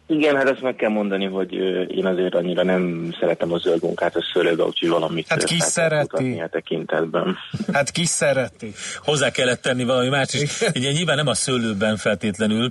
Igen, 0.06 0.36
hát 0.36 0.48
ezt 0.48 0.62
meg 0.62 0.76
kell 0.76 0.90
mondani, 0.90 1.24
hogy 1.24 1.52
én 1.88 2.06
azért 2.06 2.34
annyira 2.34 2.62
nem 2.62 3.14
szeretem 3.20 3.52
a 3.52 3.58
zöld 3.58 3.82
munkát 3.82 4.16
a 4.16 4.24
szőlőbe, 4.32 4.64
úgyhogy 4.64 4.88
valamit 4.88 5.28
Hát 5.28 5.44
ki 5.44 5.58
szereti? 5.58 6.40
a 6.40 6.48
tekintetben. 6.48 7.36
Hát 7.72 7.90
ki 7.90 8.04
szereti? 8.04 8.72
Hozzá 8.96 9.30
kellett 9.30 9.62
tenni 9.62 9.84
valami 9.84 10.08
más 10.08 10.34
is. 10.34 10.60
Ugye 10.74 10.92
nyilván 10.92 11.16
nem 11.16 11.26
a 11.26 11.34
szőlőben 11.34 11.96
feltétlenül, 11.96 12.70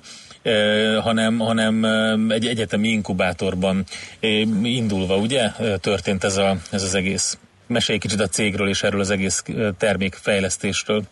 hanem, 1.02 1.38
hanem 1.40 1.84
egy 2.30 2.46
egyetemi 2.48 2.88
inkubátorban 2.88 3.84
indulva, 4.64 5.16
ugye, 5.16 5.50
történt 5.82 6.24
ez, 6.24 6.38
a, 6.38 6.56
ez 6.72 6.84
az 6.84 6.96
egész. 6.96 7.38
Mesélj 7.68 7.98
kicsit 7.98 8.20
a 8.20 8.28
cégről 8.28 8.68
és 8.68 8.84
erről 8.84 9.00
az 9.00 9.10
egész 9.10 9.44
termékfejlesztésről. 9.78 11.04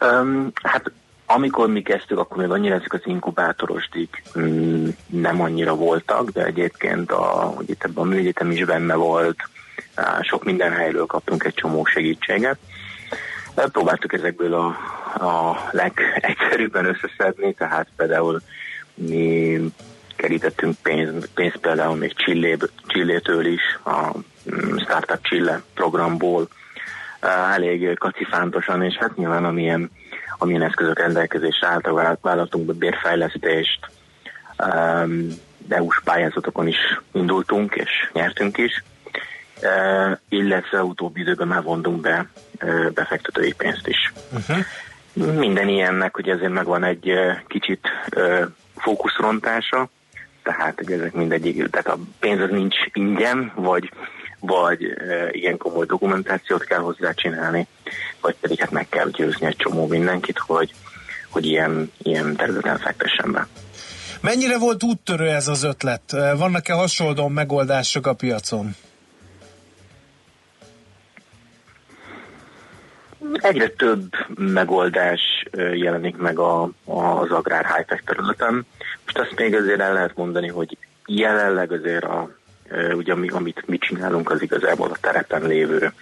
Um, 0.00 0.52
hát 0.62 0.92
amikor 1.26 1.68
mi 1.68 1.82
kezdtük, 1.82 2.18
akkor 2.18 2.36
még 2.36 2.50
annyira 2.50 2.74
ezek 2.74 2.92
az 2.92 3.00
inkubátorosdik 3.04 4.22
mm, 4.38 4.88
nem 5.06 5.40
annyira 5.40 5.74
voltak, 5.74 6.30
de 6.30 6.44
egyébként 6.44 7.10
a, 7.10 7.52
hogy 7.56 7.70
itt 7.70 7.84
ebben 7.84 8.04
a 8.04 8.06
műegyetem 8.06 8.50
is 8.50 8.64
benne 8.64 8.94
volt, 8.94 9.36
sok 10.20 10.44
minden 10.44 10.72
helyről 10.72 11.06
kaptunk 11.06 11.44
egy 11.44 11.54
csomó 11.54 11.84
segítséget. 11.84 12.58
Próbáltuk 13.54 14.12
ezekből 14.12 14.54
a, 14.54 14.76
a 15.14 15.68
legegyszerűbben 15.70 16.84
összeszedni, 16.84 17.54
tehát 17.54 17.86
például 17.96 18.40
mi 18.94 19.60
kerítettünk 20.16 20.76
pénzt, 20.82 21.28
pénzt 21.34 21.56
például 21.56 21.96
még 21.96 22.14
Chillé- 22.14 22.70
Chillétől 22.86 23.46
is, 23.46 23.78
a 23.84 24.16
mm, 24.54 24.76
Startup 24.76 25.22
Chile 25.22 25.62
programból, 25.74 26.48
elég 27.52 27.98
kacifántosan, 27.98 28.82
és 28.82 28.94
hát 28.94 29.16
nyilván 29.16 29.44
amilyen, 29.44 29.90
amilyen 30.38 30.62
eszközök 30.62 30.98
rendelkezésre 30.98 31.66
álltak, 31.66 31.94
vállalt- 31.94 32.22
vállaltunk 32.22 32.66
be 32.66 32.72
bérfejlesztést, 32.72 33.90
EU-s 35.68 36.00
pályázatokon 36.04 36.66
is 36.66 37.00
indultunk, 37.12 37.74
és 37.74 37.90
nyertünk 38.12 38.58
is, 38.58 38.84
illetve 40.28 40.82
utóbbi 40.82 41.20
időben 41.20 41.48
már 41.48 41.62
vontunk 41.62 42.00
be 42.00 42.26
befektetői 42.94 43.52
pénzt 43.52 43.86
is. 43.86 44.12
Uh-huh. 44.32 44.64
Minden 45.14 45.68
ilyennek, 45.68 46.14
hogy 46.14 46.28
ezért 46.28 46.52
megvan 46.52 46.84
egy 46.84 47.10
kicsit 47.46 47.88
fókuszrontása, 48.76 49.88
tehát 50.42 50.74
hogy 50.76 50.92
ezek 50.92 51.12
mindegyik, 51.12 51.70
tehát 51.70 51.86
a 51.86 51.98
pénz 52.20 52.40
az 52.40 52.50
nincs 52.50 52.76
ingyen, 52.92 53.52
vagy 53.54 53.90
vagy 54.46 54.80
ilyen 55.30 55.56
komoly 55.56 55.86
dokumentációt 55.86 56.64
kell 56.64 56.78
hozzá 56.78 57.12
csinálni, 57.12 57.66
vagy 58.20 58.36
pedig 58.40 58.60
hát 58.60 58.70
meg 58.70 58.88
kell 58.88 59.08
győzni 59.08 59.46
egy 59.46 59.56
csomó 59.56 59.86
mindenkit, 59.86 60.38
hogy, 60.38 60.74
hogy 61.30 61.46
ilyen, 61.46 61.92
ilyen 61.98 62.36
területen 62.36 62.78
fektessen 62.78 63.32
be. 63.32 63.46
Mennyire 64.20 64.58
volt 64.58 64.82
úttörő 64.82 65.28
ez 65.28 65.48
az 65.48 65.62
ötlet? 65.62 66.02
Vannak-e 66.36 66.72
hasonló 66.72 67.28
megoldások 67.28 68.06
a 68.06 68.14
piacon? 68.14 68.74
Egyre 73.32 73.68
több 73.68 74.02
megoldás 74.34 75.20
jelenik 75.72 76.16
meg 76.16 76.38
a, 76.38 76.62
az 76.84 77.30
agrár 77.30 77.74
high-tech 77.74 78.02
területen. 78.04 78.66
Most 79.04 79.18
azt 79.18 79.38
még 79.38 79.54
azért 79.54 79.80
el 79.80 79.92
lehet 79.92 80.16
mondani, 80.16 80.48
hogy 80.48 80.76
jelenleg 81.06 81.72
azért 81.72 82.04
a, 82.04 82.30
ugye 82.94 83.12
ami, 83.12 83.28
amit 83.28 83.62
mi 83.66 83.78
csinálunk, 83.78 84.30
az 84.30 84.42
igazából 84.42 84.90
a 84.90 84.96
terepen 85.00 85.42
lévő 85.46 85.92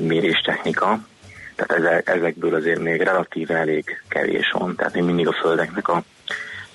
méréstechnika. 0.00 0.98
Tehát 1.54 1.84
eze- 1.84 2.08
ezekből 2.08 2.54
azért 2.54 2.80
még 2.80 3.00
relatíve 3.00 3.54
elég 3.56 4.02
kevés 4.08 4.50
van. 4.50 4.76
Tehát 4.76 4.94
még 4.94 5.02
mindig 5.02 5.28
a 5.28 5.32
földeknek 5.32 5.88
a 5.88 6.02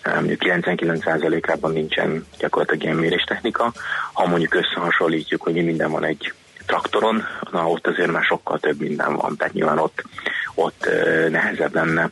ö, 0.04 0.14
mondjuk 0.14 0.42
99%-ában 0.44 1.72
nincsen 1.72 2.26
gyakorlatilag 2.38 2.84
ilyen 2.84 2.96
méréstechnika. 2.96 3.74
Ha 4.14 4.28
mondjuk 4.28 4.54
összehasonlítjuk, 4.54 5.42
hogy 5.42 5.54
mi 5.54 5.62
minden 5.62 5.92
van 5.92 6.04
egy 6.04 6.34
traktoron, 6.70 7.24
na 7.52 7.68
ott 7.68 7.88
azért 7.88 8.12
már 8.12 8.24
sokkal 8.24 8.60
több 8.60 8.80
minden 8.80 9.16
van, 9.16 9.36
tehát 9.38 9.54
nyilván 9.54 9.78
ott, 9.78 10.04
ott 10.56 10.90
nehezebb 11.30 11.74
lenne 11.74 12.10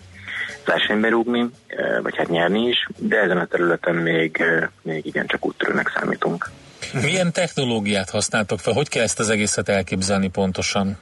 versenybe 0.66 1.10
rúgni, 1.10 1.50
vagy 2.02 2.18
hát 2.18 2.30
nyerni 2.30 2.68
is, 2.68 2.88
de 2.98 3.18
ezen 3.18 3.38
a 3.38 3.46
területen 3.46 3.96
még, 3.96 4.44
még 4.82 5.06
igencsak 5.06 5.46
úttörőnek 5.46 5.92
számítunk. 5.96 6.50
Milyen 7.02 7.32
technológiát 7.32 8.10
használtok 8.10 8.60
fel? 8.60 8.74
Hogy 8.74 8.90
kell 8.90 9.04
ezt 9.04 9.20
az 9.20 9.30
egészet 9.30 9.70
elképzelni 9.70 10.30
pontosan? 10.30 10.98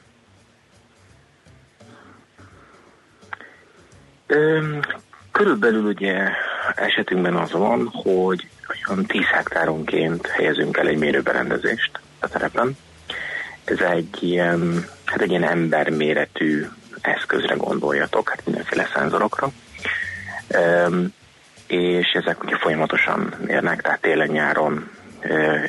Körülbelül 5.31 5.83
ugye 5.83 6.29
esetünkben 6.75 7.35
az 7.35 7.51
van, 7.51 7.89
hogy 7.93 8.47
olyan 8.87 9.05
10 9.05 9.21
hektáronként 9.33 10.27
helyezünk 10.27 10.77
el 10.77 10.87
egy 10.87 10.97
mérőberendezést 10.97 11.99
a 12.19 12.27
terepen. 12.27 12.77
Ez 13.65 13.79
egy 13.79 14.23
ilyen, 14.23 14.85
hát 15.05 15.21
egy 15.21 15.29
ilyen 15.29 15.47
emberméretű 15.47 16.65
eszközre 17.01 17.55
gondoljatok, 17.55 18.29
hát 18.29 18.45
mindenféle 18.45 18.89
szenzorokra. 18.93 19.49
Üm, 20.87 21.13
és 21.67 22.11
ezek 22.13 22.43
ugye 22.43 22.57
folyamatosan 22.57 23.33
mérnek, 23.45 23.81
tehát 23.81 24.01
télen-nyáron, 24.01 24.89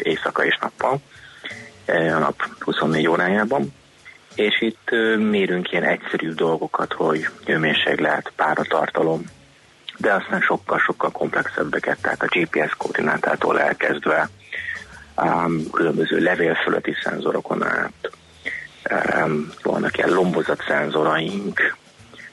éjszaka 0.02 0.44
és 0.44 0.58
nappal, 0.60 1.00
a 1.86 2.18
nap 2.18 2.42
24 2.58 3.08
órájában. 3.08 3.74
És 4.34 4.60
itt 4.60 4.90
mérünk 5.16 5.72
ilyen 5.72 5.84
egyszerű 5.84 6.32
dolgokat, 6.32 6.92
hogy 6.92 7.28
hőmérséklet, 7.44 8.32
páratartalom, 8.36 9.24
de 9.96 10.12
aztán 10.12 10.40
sokkal-sokkal 10.40 11.10
komplexebbeket, 11.10 11.98
tehát 12.00 12.22
a 12.22 12.28
GPS 12.30 12.74
koordinátától 12.76 13.60
elkezdve 13.60 14.28
um, 15.16 15.70
különböző 15.70 16.18
levélfölötti 16.18 16.94
szenzorokon 17.02 17.64
át, 17.64 18.10
um, 19.24 19.52
vannak 19.62 19.96
ilyen 19.96 20.10
lombozat 20.10 20.62
szenzoraink, 20.68 21.76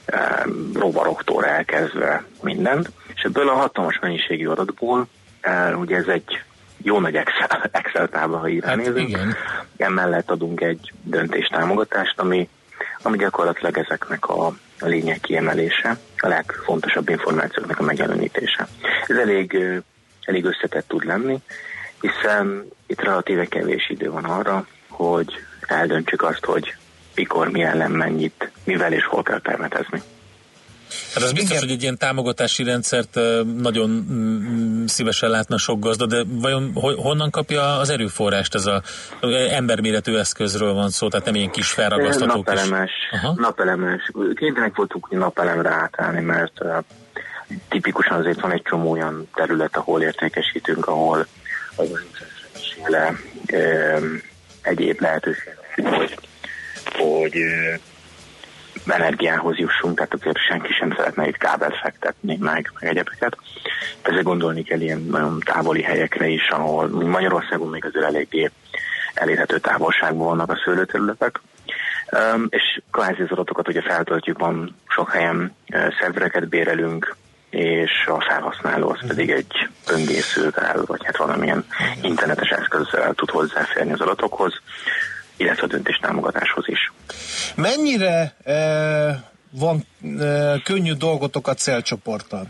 em, 0.04 0.70
rovaroktól 0.74 1.44
elkezdve 1.44 2.24
mindent, 2.42 2.90
és 3.14 3.22
ebből 3.22 3.48
a 3.48 3.54
hatalmas 3.54 3.98
mennyiségű 4.00 4.46
adatból, 4.46 5.06
eh, 5.40 5.78
ugye 5.78 5.96
ez 5.96 6.06
egy 6.06 6.42
jó 6.82 7.00
nagy 7.00 7.14
Excel, 7.14 7.68
Excel 7.80 8.08
tábla, 8.08 8.38
ha 8.38 8.48
így 8.48 8.64
Hát 8.64 8.76
nézünk, 8.76 9.08
igen. 9.08 9.36
emellett 9.76 10.30
adunk 10.30 10.60
egy 10.60 10.92
döntéstámogatást, 11.02 12.20
ami, 12.20 12.48
ami 13.02 13.16
gyakorlatilag 13.16 13.78
ezeknek 13.78 14.28
a, 14.28 14.46
a 14.80 14.86
lényeg 14.86 15.20
kiemelése, 15.20 15.98
a 16.16 16.28
legfontosabb 16.28 17.08
információknak 17.08 17.78
a 17.78 17.82
megjelenítése. 17.82 18.68
Ez 19.06 19.16
elég, 19.16 19.58
elég 20.24 20.44
összetett 20.44 20.88
tud 20.88 21.04
lenni, 21.04 21.42
hiszen 22.04 22.64
itt 22.86 23.00
relatíve 23.00 23.44
kevés 23.44 23.90
idő 23.90 24.10
van 24.10 24.24
arra, 24.24 24.66
hogy 24.88 25.32
eldöntsük 25.60 26.22
azt, 26.22 26.44
hogy 26.44 26.74
mikor, 27.14 27.50
mi 27.50 27.62
ellen, 27.62 27.90
mennyit, 27.90 28.50
mivel 28.64 28.92
és 28.92 29.04
hol 29.04 29.22
kell 29.22 29.40
permetezni. 29.40 30.02
Hát 31.14 31.22
az 31.22 31.32
biztos, 31.32 31.58
hogy 31.58 31.70
egy 31.70 31.82
ilyen 31.82 31.98
támogatási 31.98 32.64
rendszert 32.64 33.18
nagyon 33.58 33.90
mm, 33.90 34.84
szívesen 34.84 35.30
látna 35.30 35.58
sok 35.58 35.80
gazda, 35.80 36.06
de 36.06 36.24
vajon 36.28 36.70
ho- 36.74 36.98
honnan 36.98 37.30
kapja 37.30 37.78
az 37.78 37.90
erőforrást 37.90 38.54
ez 38.54 38.66
a 38.66 38.82
emberméretű 39.50 40.16
eszközről 40.16 40.72
van 40.72 40.90
szó, 40.90 41.08
tehát 41.08 41.26
nem 41.26 41.34
ilyen 41.34 41.50
kis 41.50 41.70
felragasztatók 41.70 42.52
is. 42.52 42.60
Napelemes, 42.60 42.90
Aha. 43.10 43.34
napelemes. 43.36 44.10
Kénytelenek 44.34 44.76
voltunk 44.76 45.10
napelemre 45.10 45.70
átállni, 45.70 46.20
mert 46.20 46.60
uh, 46.60 46.76
tipikusan 47.68 48.18
azért 48.18 48.40
van 48.40 48.52
egy 48.52 48.62
csomó 48.62 48.90
olyan 48.90 49.28
terület, 49.34 49.76
ahol 49.76 50.02
értékesítünk, 50.02 50.86
ahol 50.86 51.26
az 51.76 51.90
um, 53.52 54.22
egyéb 54.62 55.00
lehetőség, 55.00 55.52
hogy, 55.74 56.18
hogy 56.92 57.36
energiához 58.86 59.56
jussunk, 59.56 59.94
tehát 59.94 60.14
azért 60.14 60.38
senki 60.38 60.72
sem 60.72 60.94
szeretne 60.96 61.26
itt 61.28 61.36
kábelt 61.36 61.76
fektetni, 61.76 62.36
meg, 62.40 62.70
meg 62.80 62.90
egyebeket. 62.90 63.36
Ezért 64.02 64.22
gondolni 64.22 64.62
kell 64.62 64.80
ilyen 64.80 65.00
nagyon 65.00 65.40
távoli 65.44 65.82
helyekre 65.82 66.26
is, 66.26 66.48
ahol 66.48 66.88
Magyarországon 66.88 67.68
még 67.68 67.84
azért 67.84 68.04
eléggé 68.04 68.50
elérhető 69.14 69.58
távolságban 69.58 70.26
vannak 70.26 70.50
a 70.50 70.60
szőlőterületek. 70.64 71.40
Um, 72.34 72.46
és 72.50 72.80
kvázi 72.90 73.22
az 73.22 73.30
adatokat 73.30 73.68
ugye 73.68 73.82
feltöltjük, 73.82 74.38
van 74.38 74.76
sok 74.88 75.10
helyen 75.10 75.56
uh, 75.72 75.94
szervereket 76.00 76.48
bérelünk, 76.48 77.16
és 77.54 78.06
a 78.06 78.24
felhasználó 78.28 78.88
az 78.88 79.06
pedig 79.06 79.30
egy 79.30 79.68
böngészővel, 79.86 80.82
vagy 80.86 81.04
hát 81.04 81.16
valamilyen 81.16 81.64
internetes 82.02 82.48
eszközzel 82.48 83.14
tud 83.14 83.30
hozzáférni 83.30 83.92
az 83.92 84.00
adatokhoz, 84.00 84.52
illetve 85.36 85.62
a 85.62 85.66
döntéstámogatáshoz 85.66 86.64
is. 86.68 86.92
Mennyire 87.54 88.34
e, 88.44 88.54
van 89.50 89.86
e, 90.20 90.60
könnyű 90.64 90.92
dolgotok 90.92 91.48
a 91.48 91.54
célcsoporttal? 91.54 92.46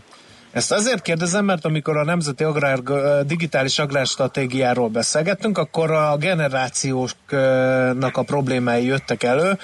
Ezt 0.51 0.71
azért 0.71 1.01
kérdezem, 1.01 1.45
mert 1.45 1.65
amikor 1.65 1.97
a 1.97 2.03
Nemzeti 2.03 2.43
Agrár, 2.43 2.79
Digitális 3.25 3.79
Agrárstratégiáról 3.79 4.89
beszélgettünk, 4.89 5.57
akkor 5.57 5.91
a 5.91 6.17
generációknak 6.17 8.17
a 8.17 8.23
problémái 8.23 8.85
jöttek 8.85 9.23
elő, 9.23 9.57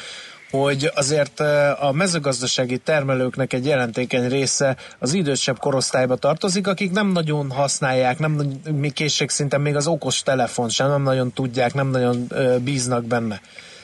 hogy 0.52 0.92
azért 0.96 1.40
a 1.80 1.92
mezőgazdasági 1.94 2.78
termelőknek 2.78 3.54
egy 3.54 3.66
jelentékeny 3.66 4.30
része 4.30 4.76
az 5.00 5.14
idősebb 5.14 5.60
korosztályba 5.60 6.16
tartozik, 6.16 6.68
akik 6.68 6.92
nem 6.92 7.08
nagyon 7.08 7.52
használják, 7.52 8.20
nem 8.20 8.42
mi 8.72 8.90
készségszinten 8.90 9.62
még 9.62 9.76
az 9.76 9.88
okos 9.88 10.24
telefon 10.24 10.70
sem, 10.70 10.88
nem 10.88 11.02
nagyon 11.02 11.32
tudják, 11.34 11.74
nem 11.74 11.88
nagyon 11.88 12.28
bíznak 12.64 13.06
benne. 13.06 13.42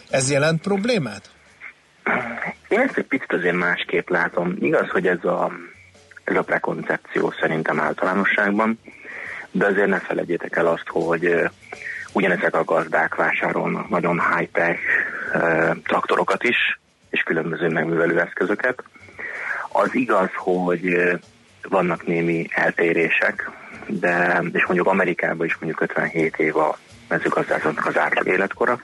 Ez 0.10 0.32
jelent 0.32 0.62
problémát? 0.62 1.30
Én 2.68 2.80
ezt 2.80 2.98
egy 2.98 3.06
picit 3.06 3.34
azért 3.34 3.56
másképp 3.56 4.10
látom. 4.10 4.56
Igaz, 4.60 4.90
hogy 4.90 5.08
ez 5.08 5.24
a, 5.24 5.52
ez 6.24 6.36
a 6.36 6.42
prekoncepció 6.42 7.34
szerintem 7.40 7.80
általánosságban, 7.80 8.80
de 9.52 9.66
azért 9.66 9.88
ne 9.88 10.00
felejtjétek 10.00 10.56
el 10.56 10.68
azt, 10.68 10.88
hogy 10.88 11.50
ugyanezek 12.12 12.56
a 12.56 12.64
gazdák 12.64 13.16
vásárolnak 13.16 13.90
nagyon 13.90 14.22
high-tech 14.36 14.80
traktorokat 15.84 16.44
is, 16.44 16.80
és 17.10 17.22
különböző 17.22 17.68
megművelő 17.68 18.20
eszközöket. 18.20 18.84
Az 19.72 19.96
igaz, 19.96 20.30
hogy 20.36 21.12
vannak 21.70 22.06
némi 22.06 22.48
eltérések, 22.52 23.52
de, 23.88 24.44
és 24.54 24.66
mondjuk 24.66 24.88
Amerikában 24.88 25.46
is 25.46 25.58
mondjuk 25.58 25.82
57 25.82 26.38
év 26.38 26.58
a 26.58 26.78
mezőgazdászatnak 27.08 27.86
az 27.86 27.98
átlag 27.98 28.28
életkora, 28.28 28.82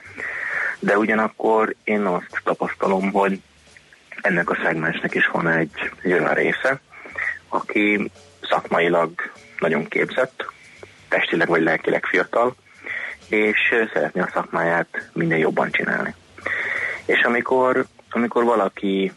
de 0.80 0.98
ugyanakkor 0.98 1.76
én 1.84 2.02
azt 2.02 2.42
tapasztalom, 2.44 3.12
hogy 3.12 3.42
ennek 4.22 4.50
a 4.50 4.58
szegmensnek 4.64 5.16
is 5.16 5.28
van 5.28 5.48
egy, 5.48 5.92
egy 6.02 6.12
olyan 6.12 6.34
része, 6.34 6.80
aki 7.48 8.12
szakmailag 8.42 9.12
nagyon 9.60 9.88
képzett, 9.88 10.46
testileg 11.08 11.48
vagy 11.48 11.62
lelkileg 11.62 12.06
fiatal, 12.06 12.56
és 13.28 13.58
szeretné 13.94 14.22
a 14.22 14.30
szakmáját 14.34 15.10
minél 15.14 15.38
jobban 15.38 15.72
csinálni. 15.72 16.16
És 17.06 17.22
amikor, 17.22 17.86
amikor 18.10 18.44
valaki 18.44 19.12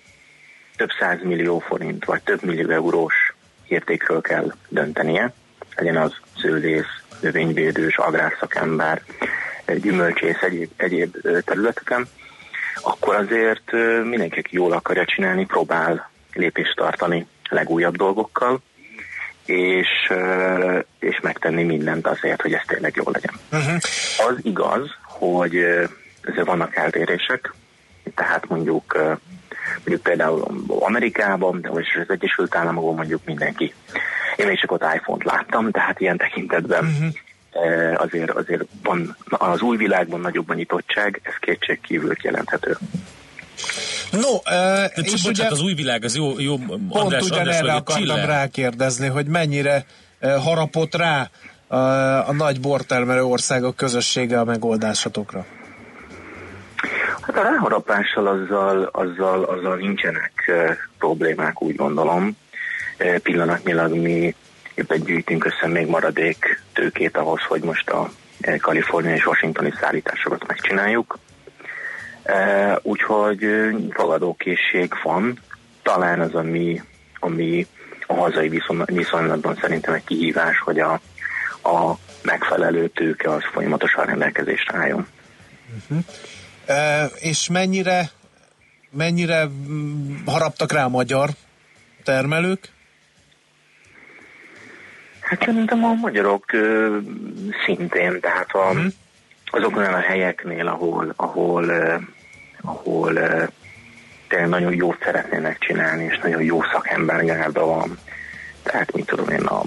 több 0.77 0.91
száz 0.99 1.23
millió 1.23 1.59
forint, 1.59 2.05
vagy 2.05 2.23
több 2.23 2.43
millió 2.43 2.71
eurós 2.71 3.35
értékről 3.69 4.21
kell 4.21 4.53
döntenie, 4.69 5.33
legyen 5.77 5.97
az 5.97 6.13
szőlész, 6.37 7.03
növényvédős, 7.21 7.99
agrárszakember, 7.99 9.03
gyümölcsész, 9.67 10.43
egyéb, 10.43 10.71
egyéb 10.77 11.17
területeken, 11.45 12.09
akkor 12.83 13.15
azért 13.15 13.73
mindenki, 14.05 14.39
aki 14.39 14.55
jól 14.57 14.73
akarja 14.73 15.05
csinálni, 15.05 15.47
próbál 15.47 16.11
lépést 16.33 16.77
tartani 16.77 17.27
legújabb 17.49 17.97
dolgokkal, 17.97 18.61
és, 19.47 19.89
ö, 20.09 20.79
és 20.99 21.21
megtenni 21.23 21.63
mindent 21.63 22.07
azért, 22.07 22.43
hogy 22.43 22.53
ez 22.53 22.63
tényleg 22.67 22.93
jó 22.97 23.05
legyen. 23.13 23.35
Uh-huh. 23.53 23.75
Az 24.29 24.39
igaz, 24.43 24.91
hogy 25.03 25.57
ezért 26.21 26.47
vannak 26.47 26.77
eltérések, 26.77 27.53
tehát 28.15 28.49
mondjuk 28.49 28.95
ö, 28.95 29.13
mondjuk 29.77 30.03
például 30.03 30.65
Amerikában, 30.69 31.61
de 31.61 31.69
vagy 31.69 31.87
az 32.03 32.11
Egyesült 32.11 32.55
Államokban 32.55 32.95
mondjuk 32.95 33.25
mindenki. 33.25 33.75
Én 34.37 34.47
még 34.47 34.61
csak 34.61 34.73
ott 34.73 34.95
iPhone-t 34.95 35.25
láttam, 35.25 35.71
tehát 35.71 36.01
ilyen 36.01 36.17
tekintetben 36.17 36.85
uh-huh. 36.85 38.03
azért, 38.03 38.31
azért 38.31 38.63
van 38.83 39.17
az 39.29 39.61
új 39.61 39.77
világban 39.77 40.21
nagyobb 40.21 40.51
a 40.51 40.55
nyitottság, 40.55 41.21
ez 41.23 41.35
kétség 41.41 41.81
kívül 41.81 42.15
jelenthető. 42.23 42.77
No, 44.11 44.19
uh, 44.19 44.43
De 44.45 44.91
és 44.95 45.11
bocsánat, 45.11 45.27
ugye 45.27 45.47
az 45.47 45.63
új 45.63 45.75
világ, 45.75 46.05
az 46.05 46.17
jó, 46.17 46.41
jó 46.41 46.57
pont 46.57 46.71
András, 46.71 47.03
András 47.03 47.23
ugyanerre 47.23 47.61
vagy 47.61 47.71
egy 47.71 47.77
akartam 47.77 48.05
csiller. 48.05 48.29
rákérdezni, 48.29 49.07
hogy 49.07 49.27
mennyire 49.27 49.85
uh, 50.21 50.37
harapott 50.37 50.95
rá 50.95 51.31
uh, 51.69 52.29
a 52.29 52.33
nagy 52.33 52.61
bortermelő 52.61 53.23
országok 53.23 53.77
közössége 53.77 54.41
a 54.41 54.45
megoldásatokra. 54.45 55.45
Hát 57.21 57.37
a 57.37 57.43
ráharapással 57.43 58.27
azzal, 58.27 58.89
azzal, 58.93 59.45
azzal 59.45 59.77
nincsenek 59.77 60.33
uh, 60.47 60.77
problémák, 60.99 61.63
úgy 61.63 61.77
gondolom. 61.77 62.37
Uh, 62.99 63.17
pillanatnyilag 63.17 63.95
mi 63.95 64.35
éppen 64.75 65.03
gyűjtünk 65.03 65.45
össze 65.45 65.67
még 65.67 65.87
maradék 65.87 66.63
tőkét 66.73 67.17
ahhoz, 67.17 67.41
hogy 67.49 67.63
most 67.63 67.91
a 67.91 68.11
Kalifornia 68.61 69.15
és 69.15 69.27
Washingtoni 69.27 69.73
szállításokat 69.81 70.47
megcsináljuk. 70.47 71.19
Uh, 72.29 72.77
úgyhogy 72.83 73.47
fogadókészség 73.91 74.93
van. 75.03 75.39
Talán 75.83 76.21
az, 76.21 76.35
ami, 76.35 76.83
ami 77.21 77.67
a 78.07 78.15
hazai 78.15 78.49
viszony, 78.49 78.83
viszonylatban 78.85 79.59
szerintem 79.61 79.95
egy 79.95 80.05
kihívás, 80.05 80.59
hogy 80.59 80.79
a, 80.79 80.93
a 81.63 81.99
megfelelő 82.23 82.89
tőke 82.89 83.31
az 83.31 83.43
folyamatosan 83.53 84.05
rendelkezésre 84.05 84.79
álljon. 84.79 85.07
Uh-huh. 85.77 86.05
Uh, 86.69 87.13
és 87.21 87.49
mennyire 87.49 88.11
mennyire 88.91 89.45
mm, 89.47 90.15
haraptak 90.27 90.73
rá 90.73 90.85
a 90.85 90.89
magyar 90.89 91.29
termelők? 92.05 92.69
Hát 95.21 95.45
szerintem 95.45 95.85
a 95.85 95.93
magyarok 95.95 96.53
ö, 96.53 96.97
szintén, 97.65 98.21
tehát 98.21 98.51
a, 98.53 98.73
Mhm. 98.73 98.87
azokon 99.51 99.85
a 99.85 100.01
helyeknél, 100.01 100.67
ahol, 100.67 101.13
ahol, 101.17 101.65
ahol 102.67 103.15
ö, 103.17 103.45
tényleg 104.29 104.49
nagyon 104.49 104.75
jót 104.75 104.97
szeretnének 105.05 105.59
csinálni, 105.59 106.05
és 106.05 106.19
nagyon 106.23 106.43
jó 106.43 106.63
szakembergárda 106.73 107.65
van. 107.67 107.99
Tehát, 108.63 108.93
mit 108.93 109.07
tudom 109.07 109.29
én, 109.29 109.45
a 109.45 109.63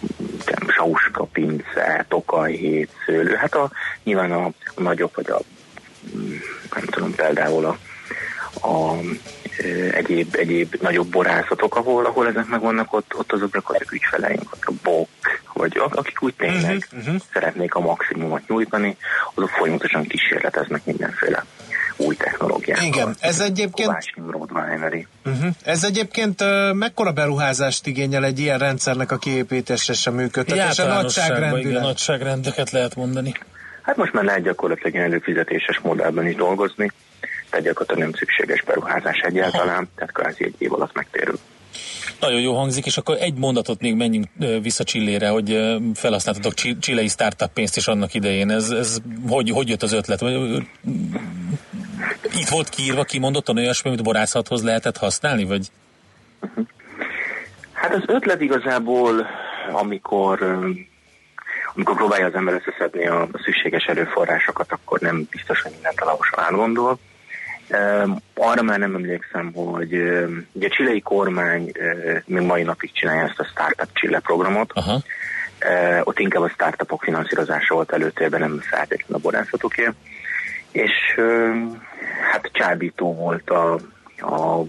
Sauska, 0.67 1.23
Pince, 1.23 2.05
Tokaj, 2.07 2.53
Hét, 2.53 2.89
Szőlő. 3.05 3.35
Hát 3.35 3.55
a, 3.55 3.71
nyilván 4.03 4.31
a, 4.31 4.45
a 4.75 4.81
nagyobb, 4.81 5.11
vagy 5.15 5.29
a 5.29 5.39
nem 6.75 6.85
tudom, 6.89 7.15
például 7.15 7.65
a, 7.65 7.77
a 8.67 8.97
ö, 9.57 9.87
egyéb, 9.91 10.35
egyéb 10.35 10.75
nagyobb 10.81 11.07
borászatok, 11.07 11.75
ahol, 11.75 12.05
ahol 12.05 12.27
ezek 12.27 12.45
megvannak, 12.47 12.93
ott, 12.93 13.15
ott 13.17 13.31
azok 13.31 13.53
gyakorlatilag 13.53 13.93
ügyfeleink, 13.93 14.51
ott 14.53 14.63
a 14.65 14.71
bok, 14.83 15.07
vagy 15.53 15.77
ak- 15.77 15.95
akik 15.95 16.23
úgy 16.23 16.33
tényleg 16.33 16.87
Uh-huh. 16.97 17.15
szeretnék 17.33 17.75
a 17.75 17.79
maximumot 17.79 18.47
nyújtani, 18.47 18.97
azok 19.33 19.49
folyamatosan 19.49 20.03
kísérleteznek 20.03 20.85
mindenféle 20.85 21.45
új 21.99 22.15
technológiával. 22.15 22.85
Igen, 22.85 23.15
ez 23.19 23.39
egyébként-. 23.39 24.13
Uh-huh. 25.25 25.49
Ez 25.63 25.83
egyébként 25.83 26.41
uh, 26.41 26.73
mekkora 26.73 27.11
beruházást 27.11 27.87
igényel 27.87 28.25
egy 28.25 28.39
ilyen 28.39 28.57
rendszernek 28.57 29.11
a 29.11 29.17
kiépítése 29.17 29.93
és 29.93 30.07
a 30.07 30.11
működtetése? 30.11 30.83
Igen, 30.83 30.95
Nagyságrendileg. 30.95 31.81
nagyságrendeket 31.81 32.71
lehet 32.71 32.95
mondani. 32.95 33.33
Hát 33.81 33.97
most 33.97 34.13
már 34.13 34.23
lehet 34.23 34.41
gyakorlatilag 34.43 34.93
ilyen 34.93 35.05
előfizetéses 35.05 35.79
modellben 35.79 36.27
is 36.27 36.35
dolgozni, 36.35 36.91
tehát 37.49 37.65
gyakorlatilag 37.65 38.09
nem 38.09 38.19
szükséges 38.19 38.63
beruházás 38.63 39.17
egyáltalán, 39.17 39.89
tehát 39.95 40.13
kvázi 40.13 40.43
egy 40.43 40.55
év 40.57 40.73
alatt 40.73 40.93
megtérül. 40.93 41.39
Nagyon 42.19 42.39
jó 42.41 42.55
hangzik, 42.55 42.85
és 42.85 42.97
akkor 42.97 43.17
egy 43.19 43.33
mondatot 43.33 43.81
még 43.81 43.95
menjünk 43.95 44.27
vissza 44.61 44.83
Csillére, 44.83 45.29
hogy 45.29 45.77
felhasználtatok 45.93 46.53
csi- 46.53 46.79
csillei 46.79 47.07
startup 47.07 47.53
pénzt 47.53 47.77
is 47.77 47.87
annak 47.87 48.13
idején. 48.13 48.49
Ez, 48.49 48.69
ez 48.69 48.97
hogy, 49.27 49.49
hogy 49.49 49.69
jött 49.69 49.83
az 49.83 49.93
ötlet? 49.93 50.21
Itt 52.23 52.47
volt 52.49 52.69
kiírva, 52.69 53.03
kimondottan 53.03 53.57
olyasmi, 53.57 53.89
amit 53.89 54.03
borászathoz 54.03 54.63
lehetett 54.63 54.97
használni, 54.97 55.43
vagy? 55.43 55.67
Hát 57.73 57.93
az 57.93 58.03
ötlet 58.05 58.41
igazából, 58.41 59.27
amikor, 59.71 60.41
amikor 61.75 61.95
próbálja 61.95 62.25
az 62.25 62.33
ember 62.33 62.53
összeszedni 62.53 63.07
a, 63.07 63.27
szükséges 63.43 63.85
erőforrásokat, 63.85 64.71
akkor 64.71 64.99
nem 64.99 65.27
biztos, 65.31 65.61
hogy 65.61 65.71
mindent 65.71 66.01
alaposan 66.01 66.39
átgondol. 66.39 66.99
Arra 68.35 68.61
már 68.61 68.79
nem 68.79 68.95
emlékszem, 68.95 69.51
hogy 69.53 69.93
ugye 70.51 70.67
a 70.67 70.73
csilei 70.75 71.01
kormány 71.01 71.71
még 72.25 72.45
mai 72.45 72.63
napig 72.63 72.91
csinálja 72.91 73.23
ezt 73.23 73.39
a 73.39 73.43
Startup 73.43 73.89
Chile 73.93 74.19
programot. 74.19 74.71
Aha. 74.73 75.01
Ott 76.03 76.19
inkább 76.19 76.43
a 76.43 76.49
startupok 76.49 77.03
finanszírozása 77.03 77.73
volt 77.73 77.91
előtérben, 77.91 78.39
nem 78.39 78.59
feltétlenül 78.59 79.15
a 79.15 79.19
borászatokért. 79.19 79.93
És 80.71 81.19
hát 82.31 82.49
csábító 82.53 83.13
volt 83.13 83.49
a, 83.49 83.73
a 84.17 84.59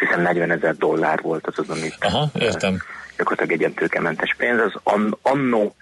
azt 0.00 0.08
hiszem 0.08 0.22
40 0.22 0.50
ezer 0.50 0.76
dollár 0.76 1.20
volt 1.22 1.46
az 1.46 1.58
az, 1.58 1.68
amit 1.68 1.96
Aha, 2.00 2.30
értem. 2.38 2.76
gyakorlatilag 3.16 3.62
egy 3.62 3.74
tőkementes 3.74 4.34
pénz. 4.38 4.60
Az 4.60 4.72
an, 4.82 5.18
annó 5.22 5.74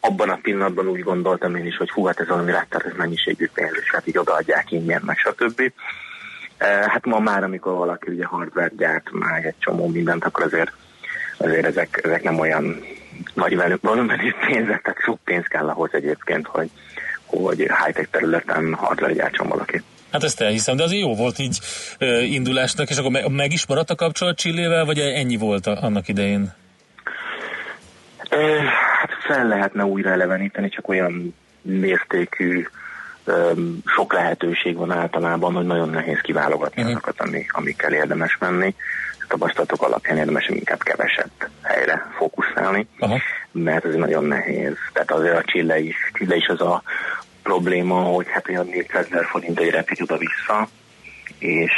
abban 0.00 0.28
a 0.28 0.38
pillanatban 0.42 0.88
úgy 0.88 1.00
gondoltam 1.00 1.56
én 1.56 1.66
is, 1.66 1.76
hogy 1.76 1.90
hú, 1.90 2.04
hát 2.04 2.20
ez 2.20 2.28
valami 2.28 2.52
ez 2.52 2.92
mennyiségű 2.96 3.48
pénz, 3.54 3.72
és 3.82 3.90
hát 3.90 4.06
így 4.06 4.18
odaadják 4.18 4.70
ingyen, 4.70 5.02
meg 5.04 5.16
stb. 5.18 5.72
Hát 6.58 7.04
ma 7.04 7.18
már, 7.18 7.44
amikor 7.44 7.72
valaki 7.72 8.10
ugye 8.10 8.24
hardware 8.24 8.72
gyárt, 8.76 9.10
már 9.12 9.44
egy 9.44 9.54
csomó 9.58 9.86
mindent, 9.86 10.24
akkor 10.24 10.44
azért, 10.44 10.72
azért 11.36 11.66
ezek, 11.66 12.00
ezek 12.02 12.22
nem 12.22 12.38
olyan 12.38 12.84
nagy 13.34 13.78
volumenű 13.80 14.32
pénzek, 14.46 14.82
tehát 14.82 15.00
sok 15.00 15.18
pénz 15.24 15.46
kell 15.46 15.68
ahhoz 15.68 15.90
egyébként, 15.92 16.46
hogy, 16.46 16.70
hogy 17.40 17.56
high-tech 17.56 18.08
területen 18.10 18.74
hardware 18.74 19.12
gyártson 19.12 19.48
valaki. 19.48 19.82
Hát 20.12 20.22
ezt 20.24 20.40
elhiszem, 20.40 20.76
de 20.76 20.82
azért 20.82 21.02
jó 21.02 21.14
volt 21.14 21.38
így 21.38 21.58
ö, 21.98 22.18
indulásnak, 22.20 22.90
és 22.90 22.96
akkor 22.96 23.10
me- 23.10 23.28
meg 23.28 23.52
is 23.52 23.66
maradt 23.66 23.90
a 23.90 23.94
kapcsolat 23.94 24.36
Csillével, 24.36 24.84
vagy 24.84 24.98
ennyi 24.98 25.36
volt 25.36 25.66
a, 25.66 25.78
annak 25.82 26.08
idején? 26.08 26.52
Ö, 28.30 28.58
Hát 29.00 29.10
fel 29.26 29.46
lehetne 29.48 29.84
újra 29.84 30.10
eleveníteni, 30.10 30.68
csak 30.68 30.88
olyan 30.88 31.34
mértékű 31.62 32.66
öm, 33.24 33.78
sok 33.96 34.12
lehetőség 34.12 34.76
van 34.76 34.90
általában, 34.92 35.54
hogy 35.54 35.66
nagyon 35.66 35.88
nehéz 35.88 36.18
kiválogatni 36.22 36.82
Mhm. 36.82 36.90
azokat, 36.90 37.20
ami, 37.20 37.44
amikkel 37.48 37.92
érdemes 37.92 38.36
menni. 38.40 38.74
A 39.20 39.24
tapasztalatok 39.28 39.82
alapján 39.82 40.16
érdemes 40.16 40.48
inkább 40.48 40.82
kevesebb 40.82 41.30
helyre 41.62 42.06
fókuszálni, 42.16 42.86
Aha. 42.98 43.18
mert 43.52 43.84
ez 43.84 43.94
nagyon 43.94 44.24
nehéz. 44.24 44.74
Tehát 44.92 45.10
azért 45.10 45.36
a 45.36 45.42
Chile 45.44 45.78
is, 45.80 45.96
Chile 46.12 46.36
is 46.36 46.46
az 46.46 46.60
a 46.60 46.82
probléma, 47.42 48.00
hogy 48.00 48.26
hát 48.28 48.48
olyan 48.48 48.66
400 48.66 49.06
ezer 49.10 49.24
forint 49.24 49.58
egy 49.58 49.70
repít 49.70 50.00
oda-vissza, 50.00 50.68
és, 51.38 51.72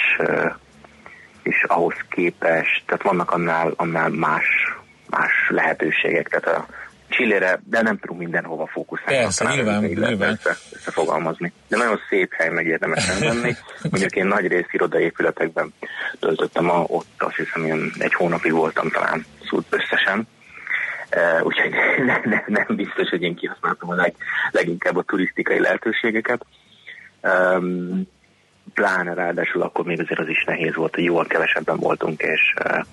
és 1.43 1.65
ahhoz 1.67 1.95
képest, 2.11 2.83
tehát 2.87 3.03
vannak 3.03 3.31
annál, 3.31 3.73
annál 3.77 4.09
más, 4.09 4.47
más 5.11 5.33
lehetőségek, 5.49 6.29
tehát 6.29 6.59
a 6.59 6.67
Csillére, 7.09 7.61
de 7.65 7.83
nem 7.83 7.99
tudunk 7.99 8.21
mindenhova 8.21 8.67
fókuszálni. 8.67 9.17
Persze, 9.17 9.55
nyilván, 9.55 9.85
nyilván. 9.85 10.31
Össze, 10.31 10.57
összefogalmazni. 10.73 11.53
De 11.69 11.77
nagyon 11.77 12.01
szép 12.09 12.33
hely, 12.33 12.49
meg 12.49 12.67
érdemes 12.67 13.19
menni. 13.21 13.55
Mondjuk 13.91 14.17
én 14.17 14.27
nagy 14.27 14.47
rész 14.47 14.67
irodaépületekben 14.71 15.75
töltöttem, 16.21 16.71
a, 16.71 16.85
ott 16.87 17.15
azt 17.19 17.37
hiszem 17.37 17.65
én 17.65 17.93
egy 17.99 18.15
hónapig 18.15 18.53
voltam 18.53 18.91
talán 18.91 19.27
szóval 19.45 19.65
összesen. 19.71 20.29
Úgyhogy 21.43 21.71
ne, 22.07 22.21
ne, 22.25 22.45
nem 22.47 22.77
biztos, 22.77 23.09
hogy 23.09 23.23
én 23.23 23.35
kihasználtam 23.35 23.91
a 23.91 23.95
leg, 23.95 24.15
leginkább 24.51 24.97
a 24.97 25.03
turisztikai 25.03 25.61
lehetőségeket. 25.61 26.47
Um, 27.23 28.03
pláne 28.75 29.15
ráadásul 29.15 29.63
akkor 29.63 29.85
még 29.85 30.01
azért 30.01 30.21
az 30.21 30.29
is 30.29 30.45
nehéz 30.45 30.75
volt, 30.75 30.95
hogy 30.95 31.05
jóval 31.05 31.27
kevesebben 31.27 31.77
voltunk, 31.77 32.23
és, 32.23 32.55
uh, 32.65 32.85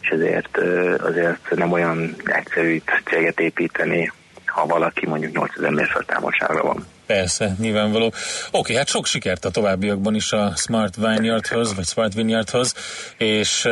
és 0.00 0.08
ezért, 0.08 0.56
azért 0.98 1.54
nem 1.54 1.72
olyan 1.72 2.14
egyszerű 2.24 2.82
céget 3.04 3.40
építeni, 3.40 4.12
ha 4.46 4.66
valaki 4.66 5.06
mondjuk 5.06 5.32
8000 5.32 5.70
mérföld 5.70 6.06
távolságra 6.06 6.62
van. 6.62 6.86
Persze, 7.06 7.54
nyilvánvaló. 7.58 8.12
Oké, 8.50 8.74
hát 8.74 8.88
sok 8.88 9.06
sikert 9.06 9.44
a 9.44 9.50
továbbiakban 9.50 10.14
is 10.14 10.32
a 10.32 10.52
Smart 10.56 10.96
Vineyardhoz, 10.96 11.74
vagy 11.74 11.84
Smart 11.84 12.14
Vineyardhoz, 12.14 12.74
és 13.16 13.64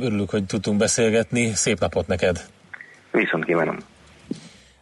örülök, 0.00 0.30
hogy 0.30 0.44
tudtunk 0.44 0.78
beszélgetni. 0.78 1.54
Szép 1.54 1.78
napot 1.78 2.06
neked! 2.06 2.46
Viszont 3.16 3.44
kívánom. 3.44 3.76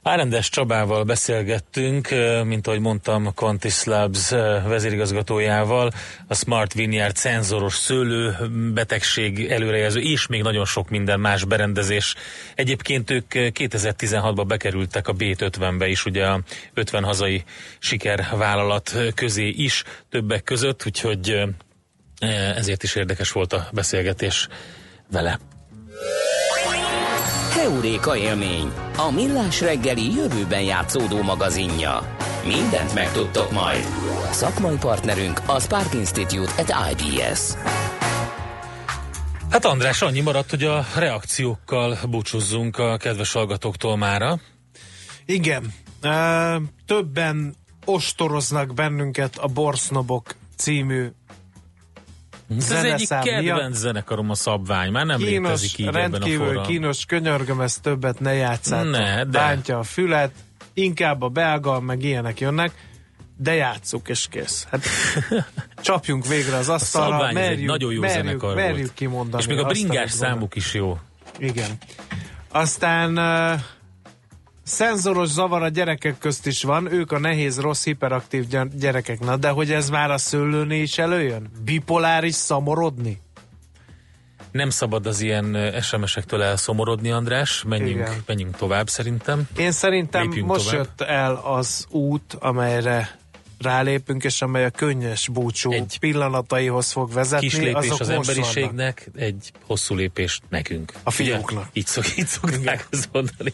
Árendes 0.03 0.49
Csabával 0.49 1.05
beszélgettünk, 1.05 2.09
mint 2.45 2.67
ahogy 2.67 2.81
mondtam, 2.81 3.35
Contis 3.35 3.85
Labs 3.85 4.31
vezérigazgatójával, 4.67 5.91
a 6.27 6.35
Smart 6.35 6.73
Vineyard 6.73 7.17
szenzoros 7.17 7.75
szőlő 7.75 8.37
betegség 8.75 9.51
előrejelző, 9.51 10.01
és 10.01 10.27
még 10.27 10.43
nagyon 10.43 10.65
sok 10.65 10.89
minden 10.89 11.21
más 11.21 11.45
berendezés. 11.45 12.15
Egyébként 12.55 13.11
ők 13.11 13.35
eh, 13.35 13.47
2016-ban 13.55 14.45
bekerültek 14.47 15.09
a 15.09 15.13
B50-be 15.13 15.87
is, 15.89 16.05
ugye 16.05 16.27
a 16.27 16.41
50 16.75 17.05
hazai 17.05 17.45
sikervállalat 17.79 18.97
közé 19.15 19.49
is 19.49 19.85
többek 20.11 20.43
között, 20.43 20.87
úgyhogy 20.87 21.43
ezért 22.57 22.83
is 22.83 22.95
érdekes 22.95 23.33
volt 23.33 23.53
a 23.53 23.69
beszélgetés 23.73 24.49
vele. 25.11 25.39
Heuréka 27.55 28.17
élmény, 28.17 28.73
a 28.97 29.11
millás 29.11 29.61
reggeli 29.61 30.15
jövőben 30.15 30.63
játszódó 30.63 31.23
magazinja. 31.23 32.17
Mindent 32.47 32.95
megtudtok 32.95 33.53
majd. 33.53 33.85
Szakmai 34.31 34.77
partnerünk 34.77 35.41
a 35.47 35.61
Spark 35.61 35.95
Institute 35.95 36.51
at 36.59 36.75
IBS. 36.91 37.41
Hát 39.51 39.65
András, 39.65 40.03
annyi 40.03 40.21
maradt, 40.21 40.51
hogy 40.51 40.63
a 40.63 40.85
reakciókkal 40.97 41.99
búcsúzzunk 42.11 42.79
a 42.79 42.97
kedves 42.97 43.33
hallgatóktól 43.33 43.97
mára. 43.97 44.41
Igen. 45.27 45.75
Többen 46.87 47.55
ostoroznak 47.85 48.75
bennünket 48.75 49.37
a 49.37 49.47
Borsznobok 49.47 50.35
című 50.57 51.07
Ez 52.59 52.71
az 52.71 52.85
egyik 52.85 53.09
miatt. 53.09 53.25
kedvenc 53.25 53.77
zenekarom 53.77 54.31
a 54.31 54.35
szabvány, 54.35 54.91
már 54.91 55.07
nem 55.07 55.19
Kínos, 55.19 55.49
létezik 55.49 55.79
így 55.79 55.87
ebben 55.87 56.05
a 56.05 56.09
rendkívül 56.09 56.61
kínos, 56.61 57.05
könyörgöm, 57.05 57.61
ezt 57.61 57.83
többet 57.83 58.21
ne 58.21 58.35
játszátok. 58.35 58.91
Ne, 58.91 59.25
de. 59.25 59.39
Bántja 59.39 59.79
a 59.79 59.83
fület, 59.83 60.33
inkább 60.75 61.23
a 61.23 61.29
belga, 61.29 61.81
meg 61.81 62.03
ilyenek 62.03 62.41
jönnek, 62.41 62.73
de 63.37 63.55
játsszuk, 63.55 64.09
és 64.09 64.27
kész. 64.31 64.67
Hát, 64.71 64.87
csapjunk 65.83 66.27
végre 66.27 66.57
az 66.57 66.69
A 66.69 66.73
asztalra, 66.73 67.29
egy 67.29 67.35
merjük, 67.35 67.67
nagyon 67.67 67.93
jó 67.93 68.01
merjük, 68.01 68.25
zenekar 68.25 68.55
merjük 68.55 68.77
volt. 68.77 68.95
kimondani. 68.95 69.43
És 69.43 69.49
még 69.49 69.59
a 69.59 69.65
bringás 69.65 70.11
számuk 70.11 70.55
is 70.55 70.75
jó. 70.75 70.99
Igen. 71.39 71.71
Aztán 72.51 73.19
szenzoros 74.65 75.29
zavar 75.29 75.63
a 75.63 75.69
gyerekek 75.69 76.19
közt 76.19 76.47
is 76.47 76.63
van, 76.63 76.93
ők 76.93 77.13
a 77.13 77.19
nehéz, 77.19 77.61
rossz, 77.61 77.85
hiperaktív 77.85 78.49
gy- 78.49 78.79
gyerekek. 78.79 79.21
Na, 79.21 79.37
de 79.37 79.49
hogy 79.49 79.73
ez 79.73 79.91
már 79.91 80.11
a 80.11 80.19
szőlőnél 80.19 80.83
is 80.83 80.99
előjön? 80.99 81.51
Bipoláris 81.65 82.35
szamorodni? 82.35 83.21
Nem 84.53 84.71
szabad 84.71 85.07
az 85.07 85.21
ilyen 85.21 85.73
SMS-ektől 85.83 86.43
elszomorodni, 86.43 87.11
András. 87.11 87.63
Menjünk, 87.67 87.91
Igen. 87.99 88.23
menjünk 88.27 88.57
tovább 88.57 88.89
szerintem. 88.89 89.49
Én 89.57 89.73
szerintem 89.73 90.23
Lépjünk 90.23 90.49
most 90.49 90.65
tovább. 90.71 90.85
jött 90.85 91.09
el 91.09 91.35
az 91.35 91.87
út, 91.91 92.37
amelyre 92.41 93.19
rálépünk, 93.59 94.25
és 94.25 94.43
amely 94.43 94.65
a 94.65 94.71
könnyes 94.71 95.29
búcsú 95.29 95.73
Egy 95.73 95.99
pillanataihoz 95.99 96.93
fog 96.93 97.13
vezetni. 97.13 97.49
Kis 97.49 97.59
lépés 97.59 97.75
azok 97.75 98.01
az 98.01 98.09
emberiségnek, 98.09 99.11
egy 99.17 99.53
hosszú 99.67 99.95
lépés 99.95 100.41
nekünk. 100.49 100.93
A 101.03 101.11
fiúknak. 101.11 101.69
Így, 101.73 101.87
szok, 101.87 102.17
így 102.19 102.27
szokták 102.27 102.87
ezt 102.91 103.09
mondani. 103.13 103.53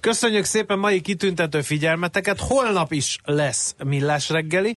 Köszönjük 0.00 0.44
szépen 0.44 0.78
mai 0.78 1.00
kitüntető 1.00 1.60
figyelmeteket, 1.60 2.40
holnap 2.40 2.92
is 2.92 3.18
lesz 3.24 3.74
millás 3.84 4.28
reggeli. 4.28 4.66